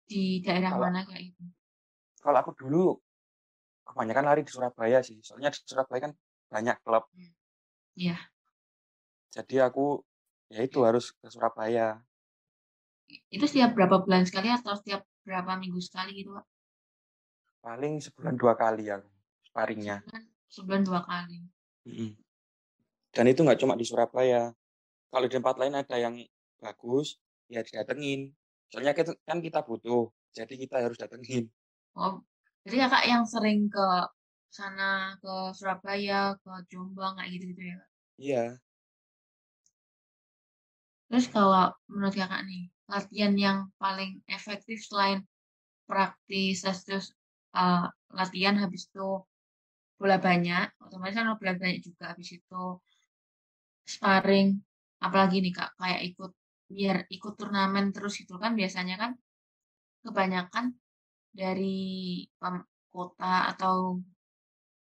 Di 0.08 0.40
daerah 0.46 0.72
Kalau 0.76 0.84
mana 0.86 1.02
kayak 1.08 1.24
gitu? 1.32 1.44
kalau 2.24 2.38
aku 2.42 2.52
dulu 2.58 2.84
kebanyakan 3.96 4.26
lari 4.28 4.42
di 4.44 4.52
Surabaya 4.52 5.00
sih. 5.00 5.16
Soalnya 5.24 5.56
di 5.56 5.64
Surabaya 5.64 6.12
kan 6.12 6.14
banyak 6.52 6.76
klub. 6.84 7.08
Iya. 7.96 8.20
Jadi 9.32 9.56
aku 9.64 10.04
ya 10.52 10.68
itu 10.68 10.84
harus 10.84 11.16
ke 11.16 11.32
Surabaya. 11.32 12.04
Itu 13.32 13.48
setiap 13.48 13.72
berapa 13.72 14.04
bulan 14.04 14.28
sekali 14.28 14.52
atau 14.52 14.76
setiap 14.76 15.08
berapa 15.24 15.56
minggu 15.56 15.80
sekali 15.80 16.20
gitu 16.20 16.36
kak? 16.36 16.46
Paling 17.64 18.04
sebulan 18.04 18.36
dua 18.36 18.54
kali 18.60 18.92
aku 18.92 19.08
sparringnya. 19.48 20.04
Sebulan, 20.04 20.24
sebulan 20.52 20.82
dua 20.84 21.02
kali. 21.08 21.40
Mm-mm. 21.88 22.12
Dan 23.16 23.26
itu 23.32 23.48
nggak 23.48 23.60
cuma 23.64 23.80
di 23.80 23.88
Surabaya. 23.88 24.52
Kalau 25.08 25.26
di 25.32 25.34
tempat 25.40 25.56
lain 25.56 25.80
ada 25.80 25.96
yang 25.96 26.20
bagus, 26.60 27.16
ya 27.48 27.64
didatengin. 27.64 28.36
Soalnya 28.68 28.92
kita, 28.92 29.16
kan 29.24 29.40
kita 29.40 29.64
butuh, 29.64 30.12
jadi 30.36 30.52
kita 30.52 30.84
harus 30.84 31.00
datengin. 31.00 31.48
Oh, 31.96 32.20
jadi 32.66 32.76
kakak 32.86 33.04
yang 33.06 33.24
sering 33.30 33.70
ke 33.70 33.88
sana, 34.50 35.16
ke 35.22 35.34
Surabaya, 35.58 36.34
ke 36.42 36.52
Jombang, 36.72 37.14
kayak 37.18 37.30
gitu-gitu 37.38 37.62
ya, 37.62 37.76
Kak? 37.78 37.90
Iya, 38.18 38.44
Terus 41.10 41.26
kalau 41.30 41.70
menurut 41.92 42.16
kakak 42.18 42.42
nih, 42.50 42.64
latihan 42.90 43.34
yang 43.38 43.58
paling 43.78 44.12
efektif 44.26 44.82
selain 44.82 45.22
praktis, 45.86 46.66
terus 46.86 47.14
uh, 47.54 47.86
latihan 48.10 48.58
habis 48.58 48.90
itu 48.90 49.22
bola 50.02 50.18
banyak, 50.18 50.66
otomatis 50.82 51.16
kan 51.16 51.30
bola 51.38 51.54
banyak 51.56 51.80
juga 51.86 52.04
habis 52.12 52.30
itu 52.36 52.64
sparring, 53.86 54.50
apalagi 55.06 55.38
nih 55.46 55.54
kak, 55.54 55.70
kayak 55.78 56.02
ikut 56.10 56.32
biar 56.66 56.98
ikut 57.14 57.34
turnamen 57.38 57.94
terus 57.94 58.18
gitu 58.18 58.42
kan 58.42 58.58
biasanya 58.58 58.96
kan 58.98 59.12
kebanyakan 60.02 60.74
dari 61.40 61.78
kota 62.94 63.34
atau 63.52 64.00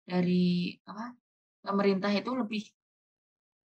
dari 0.10 0.76
apa 0.90 1.06
pemerintah 1.66 2.12
itu 2.20 2.32
lebih 2.42 2.64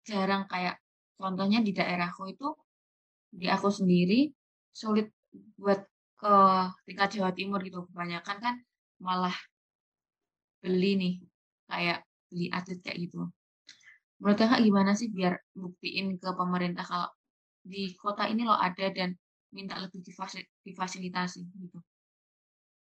jarang 0.09 0.45
kayak 0.53 0.77
contohnya 1.21 1.59
di 1.67 1.73
daerahku 1.79 2.23
itu 2.35 2.49
di 3.41 3.47
aku 3.55 3.69
sendiri 3.79 4.31
sulit 4.81 5.07
buat 5.59 5.81
ke 6.21 6.35
tingkat 6.87 7.09
Jawa 7.19 7.31
Timur 7.39 7.61
gitu. 7.67 7.79
Kebanyakan 7.91 8.37
kan 8.45 8.55
malah 9.03 9.35
beli 10.63 10.91
nih 11.03 11.15
kayak 11.71 11.99
beli 12.31 12.47
atlet 12.57 12.79
kayak 12.85 12.99
gitu. 13.05 13.21
Menurut 14.19 14.39
kakak 14.41 14.61
gimana 14.67 14.93
sih 15.01 15.09
biar 15.17 15.35
buktiin 15.63 16.07
ke 16.23 16.31
pemerintah 16.41 16.85
kalau 16.87 17.09
di 17.73 17.83
kota 17.97 18.25
ini 18.33 18.43
loh 18.49 18.59
ada 18.69 18.87
dan 18.97 19.11
minta 19.57 19.75
lebih 19.81 20.01
difasi- 20.05 20.49
difasilitasi 20.67 21.41
gitu 21.63 21.79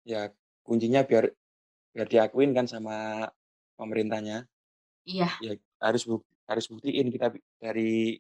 ya 0.05 0.33
kuncinya 0.65 1.05
biar 1.05 1.31
biar 1.93 2.07
diakuin 2.09 2.55
kan 2.57 2.67
sama 2.71 3.29
pemerintahnya. 3.77 4.47
Iya. 5.09 5.29
Ya 5.43 5.53
harus 5.81 6.05
bu 6.07 6.23
harus 6.47 6.67
buktiin 6.69 7.09
kita 7.09 7.33
dari 7.63 8.19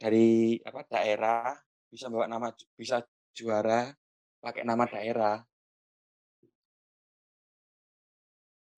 dari 0.00 0.56
apa 0.64 0.80
daerah 0.88 1.52
bisa 1.92 2.08
bawa 2.08 2.24
nama 2.24 2.48
bisa 2.74 3.04
juara 3.36 3.92
pakai 4.40 4.64
nama 4.64 4.84
daerah. 4.88 5.44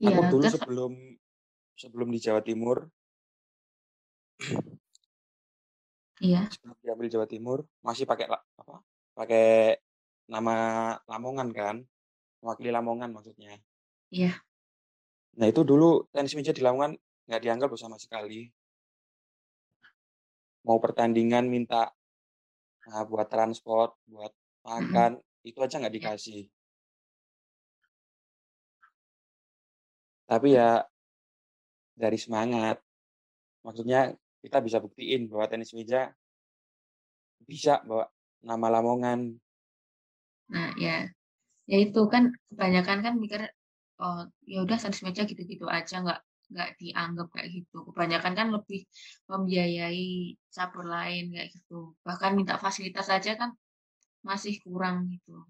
Aku 0.03 0.11
Iya, 0.11 0.31
dulu 0.35 0.43
terus 0.43 0.55
sebelum 0.59 0.93
sebelum 1.79 2.09
di 2.11 2.19
Jawa 2.19 2.43
Timur 2.43 2.91
Iya. 6.23 6.51
sebelum 6.51 6.75
diambil 6.83 7.07
Jawa 7.11 7.27
Timur 7.27 7.59
masih 7.83 8.07
pakai 8.07 8.27
apa? 8.31 8.43
Pakai 9.15 9.79
nama 10.29 10.55
Lamongan 11.09 11.49
kan? 11.55 11.77
Mewakili 12.43 12.71
Lamongan 12.75 13.11
maksudnya. 13.15 13.59
Iya. 14.11 14.39
Nah, 15.39 15.47
itu 15.49 15.65
dulu 15.65 16.05
tenis 16.13 16.37
meja 16.37 16.53
di 16.53 16.61
Lamongan 16.61 16.93
nggak 17.27 17.43
dianggap 17.43 17.69
loh 17.73 17.81
sama 17.81 17.97
sekali. 17.97 18.51
Mau 20.63 20.79
pertandingan 20.79 21.49
minta 21.51 21.91
nah, 22.87 23.03
buat 23.07 23.27
transport, 23.27 23.99
buat 24.07 24.31
makan, 24.63 25.19
itu 25.43 25.59
aja 25.59 25.79
nggak 25.81 25.95
Iya. 25.95 25.99
dikasih. 25.99 26.43
Tapi 30.29 30.49
ya 30.55 30.87
dari 31.99 32.19
semangat. 32.19 32.81
Maksudnya 33.63 34.11
kita 34.43 34.59
bisa 34.59 34.83
buktiin 34.83 35.31
bahwa 35.31 35.47
tenis 35.47 35.71
meja 35.77 36.11
bisa 37.47 37.83
bawa 37.87 38.07
nama 38.43 38.67
Lamongan. 38.79 39.42
Nah, 40.53 40.69
ya. 40.77 41.09
Ya 41.71 41.77
itu 41.79 42.01
kan 42.13 42.25
kebanyakan 42.51 42.99
kan 43.07 43.15
mikir 43.23 43.41
oh 44.03 44.27
ya 44.53 44.59
udah 44.67 44.77
tenis 44.83 45.01
meja 45.07 45.23
gitu-gitu 45.31 45.67
aja 45.71 45.95
nggak 46.05 46.21
nggak 46.53 46.69
dianggap 46.81 47.29
kayak 47.35 47.49
gitu. 47.57 47.79
Kebanyakan 47.95 48.33
kan 48.39 48.49
lebih 48.57 48.81
membiayai 49.31 50.37
cabur 50.55 50.85
lain 50.95 51.25
kayak 51.35 51.49
gitu. 51.57 51.97
Bahkan 52.07 52.31
minta 52.39 52.55
fasilitas 52.61 53.09
aja 53.09 53.33
kan 53.41 53.51
masih 54.29 54.55
kurang 54.65 55.09
gitu. 55.13 55.47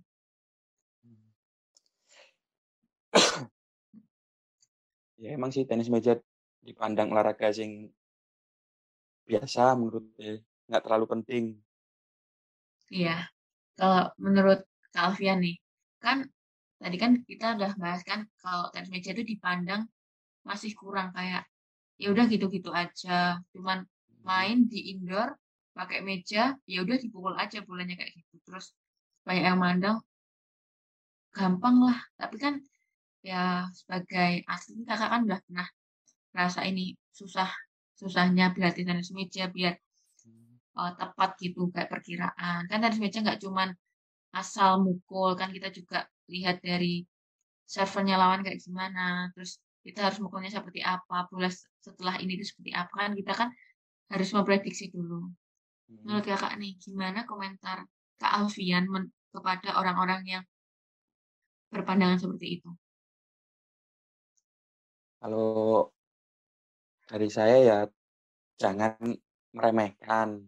Ya 5.22 5.28
emang 5.38 5.50
sih 5.54 5.64
tenis 5.66 5.90
meja 5.90 6.18
dipandang 6.62 7.10
olahraga 7.14 7.50
sing 7.50 7.90
biasa 9.26 9.74
menurut 9.78 10.04
nggak 10.68 10.82
terlalu 10.84 11.06
penting. 11.12 11.44
Iya. 12.92 13.26
Kalau 13.78 14.12
menurut 14.20 14.60
Kak 14.92 15.02
Alfian 15.12 15.40
nih, 15.40 15.56
kan 16.04 16.28
tadi 16.76 16.96
kan 17.02 17.12
kita 17.24 17.56
udah 17.56 17.72
bahas 17.80 18.02
kan 18.04 18.28
kalau 18.42 18.68
tenis 18.72 18.90
meja 18.92 19.10
itu 19.16 19.24
dipandang 19.24 19.88
masih 20.44 20.74
kurang 20.76 21.08
kayak 21.16 21.42
ya 21.96 22.10
udah 22.12 22.24
gitu-gitu 22.28 22.70
aja, 22.74 23.38
cuman 23.54 23.86
main 24.26 24.66
di 24.66 24.92
indoor 24.92 25.32
pakai 25.72 26.04
meja, 26.04 26.52
ya 26.68 26.78
udah 26.84 26.96
dipukul 27.00 27.34
aja 27.38 27.64
bolanya 27.64 27.94
kayak 27.96 28.12
gitu. 28.12 28.36
Terus 28.44 28.76
banyak 29.24 29.44
yang 29.48 29.58
mandang 29.62 29.96
gampang 31.32 31.76
lah, 31.80 31.98
tapi 32.20 32.36
kan 32.36 32.54
ya 33.24 33.70
sebagai 33.72 34.42
asli 34.44 34.82
kakak 34.84 35.08
kan 35.08 35.20
udah 35.24 35.40
pernah 35.46 35.68
rasa 36.34 36.60
ini 36.66 36.92
susah 37.14 37.48
susahnya 37.96 38.50
berlatih 38.52 38.82
tenis 38.82 39.14
meja 39.14 39.46
biar 39.46 39.78
uh, 40.76 40.92
tepat 40.98 41.30
gitu 41.40 41.70
kayak 41.72 41.88
perkiraan. 41.88 42.66
Kan 42.68 42.78
tenis 42.82 43.00
meja 43.00 43.24
nggak 43.24 43.40
cuman 43.40 43.72
asal 44.32 44.80
mukul 44.80 45.36
kan 45.36 45.52
kita 45.52 45.68
juga 45.68 46.08
lihat 46.32 46.64
dari 46.64 47.04
servernya 47.68 48.16
lawan 48.16 48.40
kayak 48.44 48.60
gimana 48.60 49.28
terus 49.36 49.60
kita 49.82 50.08
harus 50.08 50.18
mukulnya 50.22 50.48
seperti 50.48 50.80
apa 50.80 51.26
bola 51.28 51.50
setelah 51.82 52.16
ini 52.22 52.38
itu 52.38 52.54
seperti 52.54 52.72
apa 52.72 52.94
kan 52.94 53.12
kita 53.18 53.32
kan 53.34 53.48
harus 54.12 54.28
memprediksi 54.36 54.92
dulu. 54.92 55.32
Menurut 55.88 56.24
kakak 56.24 56.56
nih 56.60 56.76
gimana 56.80 57.24
komentar 57.24 57.84
Kak 58.20 58.32
Alfian 58.38 58.88
kepada 59.32 59.76
orang-orang 59.76 60.22
yang 60.24 60.44
berpandangan 61.72 62.20
seperti 62.20 62.60
itu? 62.60 62.70
Kalau 65.18 65.90
dari 67.08 67.28
saya 67.32 67.56
ya 67.60 67.78
jangan 68.60 68.96
meremehkan 69.52 70.44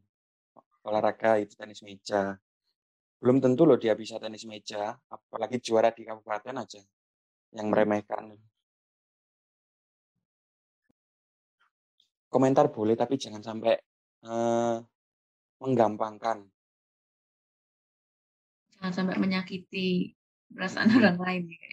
olahraga 0.84 1.40
itu 1.40 1.56
tenis 1.56 1.80
meja. 1.80 2.36
Belum 3.24 3.40
tentu 3.40 3.64
loh 3.64 3.80
dia 3.80 3.96
bisa 3.96 4.20
tenis 4.20 4.44
meja, 4.44 4.92
apalagi 5.08 5.56
juara 5.56 5.88
di 5.88 6.04
kabupaten 6.04 6.60
aja 6.60 6.84
yang 7.56 7.72
meremehkan. 7.72 8.36
Komentar 12.28 12.68
boleh 12.68 12.92
tapi 12.92 13.16
jangan 13.16 13.40
sampai 13.40 13.80
uh, 14.28 14.76
menggampangkan. 15.56 16.44
Jangan 18.76 18.92
sampai 18.92 19.16
menyakiti 19.16 20.12
perasaan 20.52 20.92
hmm. 20.92 20.98
orang 21.00 21.16
lain 21.16 21.42
ya. 21.48 21.64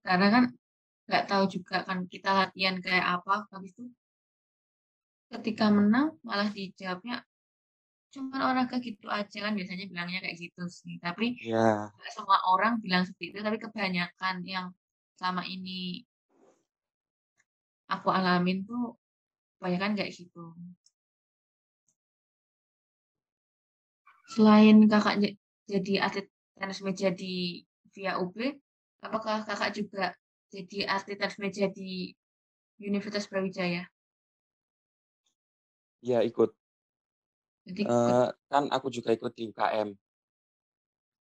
Karena 0.00 0.26
kan 0.32 0.44
nggak 1.04 1.24
tahu 1.28 1.44
juga 1.60 1.84
kan 1.84 2.08
kita 2.08 2.32
latihan 2.32 2.80
kayak 2.80 3.20
apa 3.20 3.44
habis 3.52 3.76
itu 3.76 3.92
ketika 5.28 5.68
menang 5.68 6.16
malah 6.24 6.48
dijawabnya 6.48 7.20
cuma 8.14 8.38
olahraga 8.38 8.78
gitu 8.78 9.10
aja 9.10 9.38
kan 9.42 9.52
biasanya 9.58 9.90
bilangnya 9.90 10.22
kayak 10.22 10.38
gitu 10.38 10.62
sih 10.70 11.02
tapi 11.02 11.34
yeah. 11.42 11.90
semua 12.14 12.38
orang 12.46 12.78
bilang 12.78 13.02
seperti 13.02 13.34
itu 13.34 13.38
tapi 13.42 13.58
kebanyakan 13.58 14.46
yang 14.46 14.70
selama 15.18 15.42
ini 15.42 16.06
aku 17.90 18.08
alamin 18.14 18.62
tuh 18.62 18.94
kebanyakan 19.58 19.98
kayak 19.98 20.14
gitu 20.14 20.54
selain 24.38 24.86
kakak 24.86 25.34
jadi 25.66 25.94
atlet 26.06 26.26
tenis 26.54 26.80
meja 26.86 27.10
di 27.10 27.66
via 27.90 28.22
UB 28.22 28.38
apakah 29.02 29.42
kakak 29.42 29.74
juga 29.74 30.14
jadi 30.54 30.86
atlet 30.86 31.18
tenis 31.18 31.38
meja 31.42 31.66
di 31.66 32.14
Universitas 32.78 33.30
Brawijaya? 33.30 33.86
Iya 36.02 36.20
ikut. 36.26 36.50
Jadi 37.64 37.80
ikut. 37.88 37.92
Uh, 37.92 38.28
kan 38.52 38.68
aku 38.68 38.92
juga 38.92 39.16
ikut 39.16 39.32
di 39.32 39.48
UKM. 39.48 39.88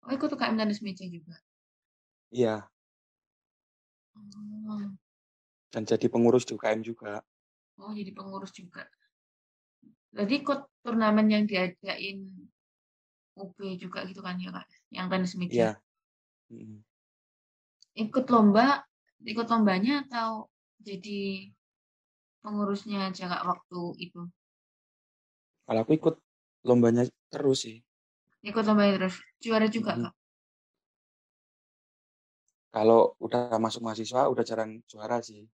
Oh 0.07 0.11
ikut 0.13 0.29
UKM 0.29 0.55
tenis 0.55 0.79
meja 0.85 1.03
juga? 1.09 1.35
Iya. 2.29 2.69
Oh. 4.15 4.93
Dan 5.73 5.83
jadi 5.83 6.07
pengurus 6.07 6.45
di 6.45 6.53
UKM 6.53 6.85
juga. 6.85 7.25
Oh 7.81 7.91
jadi 7.91 8.13
pengurus 8.13 8.53
juga. 8.53 8.85
Jadi 10.13 10.33
ikut 10.41 10.65
turnamen 10.81 11.27
yang 11.29 11.43
diadain 11.45 12.25
UB 13.37 13.57
juga 13.77 14.05
gitu 14.07 14.21
kan 14.25 14.39
ya 14.41 14.49
kak? 14.49 14.65
Yang 14.89 15.07
tenis 15.13 15.33
meja? 15.37 15.53
Iya. 15.53 15.71
Ikut 17.97 18.25
lomba 18.29 18.85
ikut 19.25 19.49
lombanya 19.49 20.05
atau 20.05 20.45
jadi 20.77 21.49
pengurusnya 22.45 23.09
aja 23.09 23.25
kak 23.27 23.43
waktu 23.43 23.81
itu? 23.97 24.21
Kalau 25.67 25.83
aku 25.83 25.99
ikut 25.99 26.15
lombanya 26.65 27.05
terus 27.29 27.67
sih. 27.67 27.83
Ikut 28.45 28.63
lombanya 28.63 29.01
terus, 29.01 29.19
juara 29.43 29.67
juga 29.67 29.93
hmm. 29.97 30.03
kak? 30.07 30.15
Kalau 32.77 33.17
udah 33.17 33.57
masuk 33.57 33.81
mahasiswa 33.81 34.29
udah 34.29 34.43
jarang 34.45 34.77
juara 34.85 35.17
sih. 35.23 35.49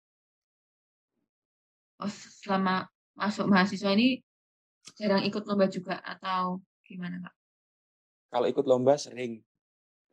Oh 2.04 2.12
selama 2.44 2.84
masuk 3.16 3.48
mahasiswa 3.48 3.96
ini 3.96 4.20
jarang 5.00 5.24
ikut 5.24 5.48
lomba 5.48 5.72
juga 5.72 6.04
atau 6.04 6.60
gimana 6.84 7.24
kak? 7.24 7.36
Kalau 8.34 8.48
ikut 8.50 8.66
lomba 8.68 9.00
sering. 9.00 9.40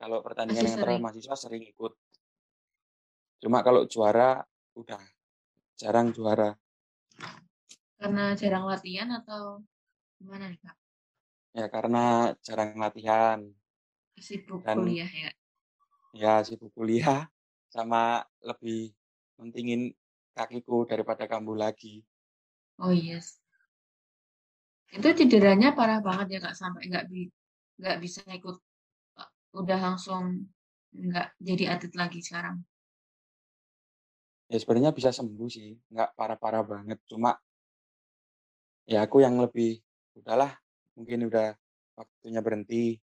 Kalau 0.00 0.24
pertandingan 0.24 0.64
yang 0.64 0.76
antara 0.81 0.96
mahasiswa 1.03 1.37
sering 1.37 1.66
ikut. 1.66 1.92
Cuma 3.40 3.64
kalau 3.64 3.88
juara 3.88 4.44
udah 4.76 5.00
jarang 5.76 6.12
juara. 6.12 6.55
Karena 8.00 8.33
jarang 8.37 8.64
latihan 8.68 9.09
atau 9.12 9.64
gimana 10.20 10.48
nih 10.48 10.61
kak? 10.61 10.80
Ya 11.51 11.67
karena 11.67 12.31
jarang 12.47 12.79
latihan. 12.79 13.43
Sibuk 14.21 14.63
Dan, 14.63 14.87
kuliah 14.87 15.11
ya? 15.11 15.31
Ya 16.15 16.33
sibuk 16.47 16.71
kuliah 16.77 17.27
sama 17.75 18.23
lebih 18.43 18.95
mentingin 19.41 19.91
kakiku 20.35 20.87
daripada 20.87 21.27
kambuh 21.27 21.59
lagi. 21.59 22.07
Oh 22.79 22.95
yes. 22.95 23.41
Itu 24.91 25.07
cederanya 25.15 25.71
parah 25.75 26.03
banget 26.03 26.27
ya 26.35 26.39
kak 26.43 26.55
sampai 26.59 26.91
nggak 26.91 27.07
bi 27.11 27.31
nggak 27.79 27.97
bisa 28.03 28.21
ikut 28.27 28.59
udah 29.55 29.79
langsung 29.79 30.51
nggak 30.95 31.35
jadi 31.39 31.65
atlet 31.75 31.95
lagi 31.95 32.21
sekarang. 32.23 32.63
Ya 34.51 34.59
sebenarnya 34.59 34.91
bisa 34.91 35.15
sembuh 35.15 35.47
sih, 35.47 35.79
nggak 35.95 36.19
parah-parah 36.19 36.63
banget. 36.67 36.99
Cuma 37.07 37.39
ya 38.83 39.07
aku 39.07 39.23
yang 39.23 39.39
lebih 39.39 39.79
udahlah, 40.19 40.59
mungkin 40.94 41.29
udah 41.31 41.55
waktunya 41.98 42.40
berhenti. 42.40 42.98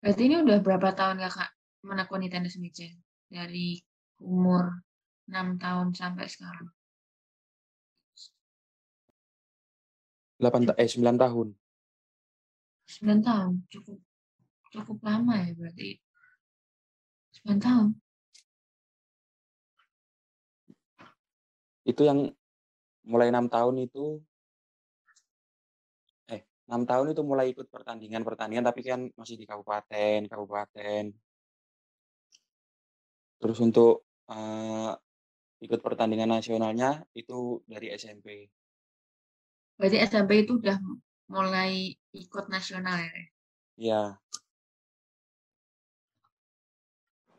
Berarti 0.00 0.22
ini 0.28 0.36
udah 0.44 0.58
berapa 0.60 0.92
tahun 0.92 1.20
kakak 1.24 1.50
menekuni 1.84 2.28
tenis 2.28 2.60
meja? 2.60 2.88
Dari 3.28 3.80
umur 4.20 4.84
6 5.28 5.56
tahun 5.56 5.96
sampai 5.96 6.28
sekarang. 6.28 6.68
8 10.36 10.68
ta- 10.68 10.76
eh 10.76 10.88
9 10.90 11.16
tahun. 11.16 11.48
9 12.84 13.20
tahun, 13.24 13.52
cukup 13.72 13.98
cukup 14.68 14.98
lama 15.00 15.40
ya 15.40 15.56
berarti. 15.56 15.96
9 17.40 17.58
tahun. 17.62 17.88
Itu 21.88 22.04
yang 22.04 22.28
mulai 23.04 23.28
enam 23.32 23.48
tahun 23.48 23.88
itu 23.88 24.20
6 26.64 26.88
tahun 26.88 27.12
itu 27.12 27.22
mulai 27.22 27.52
ikut 27.52 27.68
pertandingan-pertandingan 27.68 28.64
tapi 28.64 28.80
kan 28.80 29.00
masih 29.20 29.36
di 29.36 29.44
kabupaten, 29.44 30.24
kabupaten. 30.32 31.02
Terus 33.40 33.58
untuk 33.60 34.08
eh, 34.32 34.92
ikut 35.60 35.80
pertandingan 35.84 36.30
nasionalnya 36.40 37.04
itu 37.12 37.60
dari 37.68 37.92
SMP. 37.92 38.48
Berarti 39.76 39.98
SMP 40.00 40.48
itu 40.48 40.56
udah 40.56 40.78
mulai 41.28 41.92
ikut 42.16 42.48
nasional 42.48 42.96
ya. 43.04 43.12
Iya, 43.74 44.02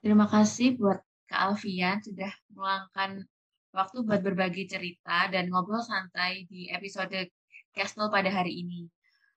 Terima 0.05 0.29
kasih 0.29 0.77
buat 0.77 1.01
Kak 1.25 1.41
Alfian 1.49 1.97
sudah 1.97 2.29
meluangkan 2.53 3.25
waktu 3.73 3.97
buat 4.05 4.21
berbagi 4.21 4.69
cerita 4.69 5.25
dan 5.33 5.49
ngobrol 5.49 5.81
santai 5.81 6.45
di 6.45 6.69
episode 6.69 7.33
Castle 7.73 8.13
pada 8.13 8.29
hari 8.29 8.61
ini. 8.61 8.85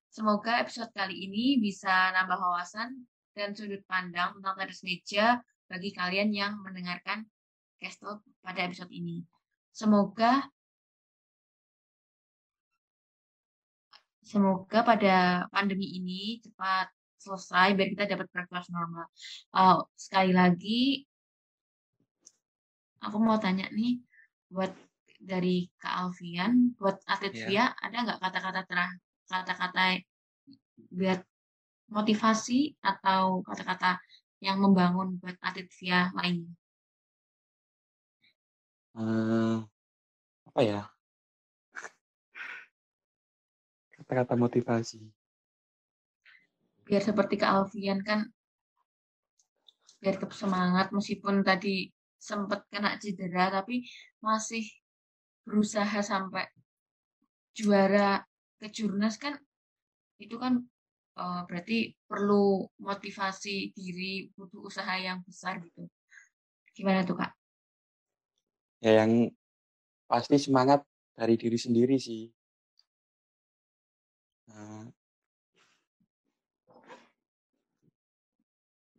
Semoga 0.08 0.64
episode 0.64 0.88
kali 0.96 1.28
ini 1.28 1.60
bisa 1.60 2.10
nambah 2.16 2.40
wawasan 2.40 3.04
dan 3.36 3.52
sudut 3.52 3.84
pandang 3.84 4.34
tentang 4.40 4.54
tenis 4.56 4.80
meja 4.82 5.38
bagi 5.68 5.92
kalian 5.92 6.32
yang 6.32 6.52
mendengarkan 6.64 7.28
Castle 7.78 8.24
pada 8.40 8.66
episode 8.66 8.90
ini. 8.90 9.22
Semoga 9.70 10.48
semoga 14.24 14.84
pada 14.84 15.46
pandemi 15.52 15.96
ini 16.00 16.42
cepat 16.42 16.90
selesai 17.20 17.76
biar 17.76 17.88
kita 17.92 18.04
dapat 18.08 18.26
beraktivitas 18.32 18.68
normal. 18.72 19.06
Oh, 19.54 19.86
sekali 19.94 20.32
lagi, 20.32 21.04
aku 23.04 23.16
mau 23.22 23.38
tanya 23.38 23.66
nih, 23.74 24.02
buat 24.50 24.72
dari 25.18 25.66
Kak 25.82 25.94
Alfian, 25.98 26.74
buat 26.78 27.02
atlet 27.10 27.34
Iya. 27.34 27.46
Via, 27.46 27.64
ada 27.74 27.96
nggak 28.06 28.18
kata-kata 28.22 28.62
terah, 28.70 28.90
kata-kata 29.28 30.00
buat 30.88 31.20
motivasi 31.92 32.80
atau 32.80 33.44
kata-kata 33.44 34.00
yang 34.40 34.60
membangun 34.60 35.20
buat 35.20 35.36
atlet 35.44 35.68
Via 35.76 36.08
lainnya? 36.16 36.52
Eh, 38.98 39.56
apa 40.48 40.60
ya? 40.64 40.80
Kata-kata 44.00 44.34
motivasi. 44.34 45.00
Biar 46.88 47.04
seperti 47.04 47.36
Kak 47.36 47.52
Alfian 47.52 48.00
kan, 48.00 48.24
biar 50.00 50.16
tetap 50.16 50.32
semangat 50.32 50.88
meskipun 50.88 51.44
tadi 51.44 51.92
sempat 52.18 52.66
kena 52.72 52.96
cedera, 52.98 53.52
tapi 53.52 53.84
masih 54.24 54.64
berusaha 55.46 56.02
sampai 56.02 56.48
juara 57.54 58.27
kejurnas 58.58 59.16
kan 59.16 59.38
itu 60.18 60.34
kan 60.36 60.62
eh, 61.18 61.40
berarti 61.46 61.94
perlu 62.06 62.66
motivasi 62.82 63.72
diri, 63.74 64.30
butuh 64.34 64.66
usaha 64.66 64.94
yang 64.98 65.22
besar 65.22 65.62
gitu. 65.62 65.86
Gimana 66.74 67.06
tuh 67.06 67.18
Kak? 67.18 67.34
Ya 68.78 69.02
yang 69.02 69.30
pasti 70.06 70.38
semangat 70.38 70.86
dari 71.18 71.34
diri 71.34 71.58
sendiri 71.58 71.98
sih. 71.98 72.30
Nah, 74.48 74.86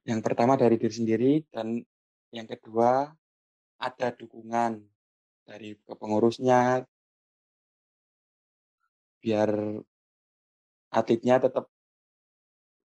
yang 0.03 0.19
pertama 0.19 0.59
dari 0.59 0.75
diri 0.75 0.93
sendiri 0.93 1.31
dan 1.47 1.79
yang 2.35 2.47
kedua 2.49 3.09
ada 3.79 4.07
dukungan 4.11 4.83
dari 5.47 5.79
kepengurusnya 5.87 6.83
biar 9.19 9.49
atletnya 10.89 11.35
tetap 11.37 11.69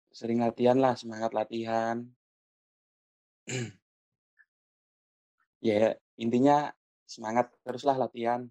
sering 0.09 0.39
latihan 0.41 0.77
lah, 0.79 0.93
semangat 0.97 1.31
latihan. 1.33 2.05
Ya, 5.59 5.91
intinya 6.15 6.71
semangat 7.03 7.51
teruslah 7.67 7.99
latihan. 7.99 8.47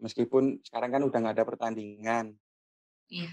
Meskipun 0.00 0.64
sekarang 0.64 0.96
kan 0.96 1.02
udah 1.04 1.18
nggak 1.20 1.36
ada 1.36 1.44
pertandingan. 1.44 2.32
Iya. 3.12 3.28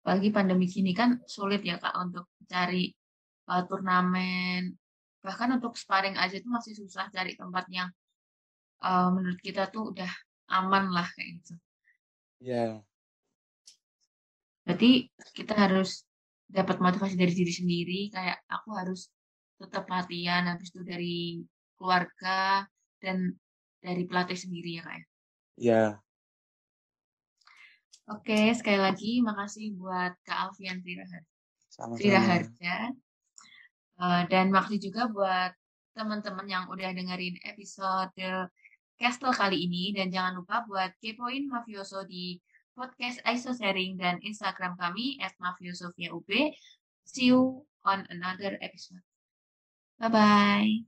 Apalagi 0.00 0.32
pandemi 0.32 0.64
gini 0.64 0.96
kan 0.96 1.20
sulit 1.28 1.60
ya 1.60 1.76
Kak 1.76 1.92
untuk 2.00 2.32
cari 2.48 2.88
eh, 3.52 3.62
turnamen. 3.68 4.72
Bahkan 5.26 5.48
untuk 5.58 5.72
sparring 5.78 6.16
aja 6.18 6.34
itu 6.40 6.48
masih 6.50 6.74
susah 6.74 7.06
cari 7.14 7.32
tempat 7.40 7.64
yang 7.70 7.88
eh, 8.84 9.08
menurut 9.14 9.40
kita 9.46 9.62
tuh 9.74 9.82
udah 9.94 10.10
aman 10.58 10.84
lah 10.92 11.06
kayak 11.14 11.30
gitu. 11.40 11.54
Ya, 12.40 12.84
Berarti 14.62 15.10
kita 15.34 15.54
harus 15.58 16.06
dapat 16.46 16.78
motivasi 16.78 17.14
dari 17.18 17.32
diri 17.34 17.52
sendiri, 17.52 18.00
kayak 18.14 18.38
aku 18.46 18.68
harus 18.78 19.10
tetap 19.58 19.84
latihan, 19.90 20.46
habis 20.50 20.70
itu 20.70 20.82
dari 20.86 21.42
keluarga 21.78 22.66
dan 23.02 23.34
dari 23.82 24.06
pelatih 24.06 24.38
sendiri 24.38 24.78
ya 24.78 24.82
Kak 24.86 24.94
ya. 24.94 25.04
ya, 25.56 26.02
Oke, 28.10 28.38
sekali 28.58 28.78
lagi 28.78 29.12
makasih 29.22 29.74
buat 29.78 30.12
Kak 30.26 30.38
Alfian 30.50 30.78
Triraharja. 30.82 31.26
sama-sama. 31.70 31.98
Triraharja. 31.98 32.74
Eh, 34.00 34.22
dan 34.32 34.48
makasih 34.48 34.80
juga 34.88 35.08
buat 35.10 35.52
teman-teman 35.92 36.48
yang 36.48 36.64
udah 36.72 36.90
dengerin 36.96 37.36
episode 37.44 38.16
Castle 38.96 39.34
kali 39.34 39.66
ini. 39.66 39.92
Dan 39.92 40.08
jangan 40.14 40.38
lupa 40.38 40.62
buat 40.64 40.94
kepoin 41.02 41.50
Mafioso 41.50 42.06
di 42.06 42.38
podcast 42.72 43.20
ISO 43.28 43.52
Sharing 43.52 44.00
dan 44.00 44.16
Instagram 44.24 44.78
kami 44.80 45.20
at 45.20 45.36
mafiosofiaub. 45.36 46.24
See 47.04 47.28
you 47.28 47.66
on 47.84 48.06
another 48.08 48.56
episode. 48.62 49.04
Bye-bye. 50.00 50.86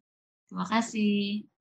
Terima 0.48 0.66
kasih. 0.70 1.53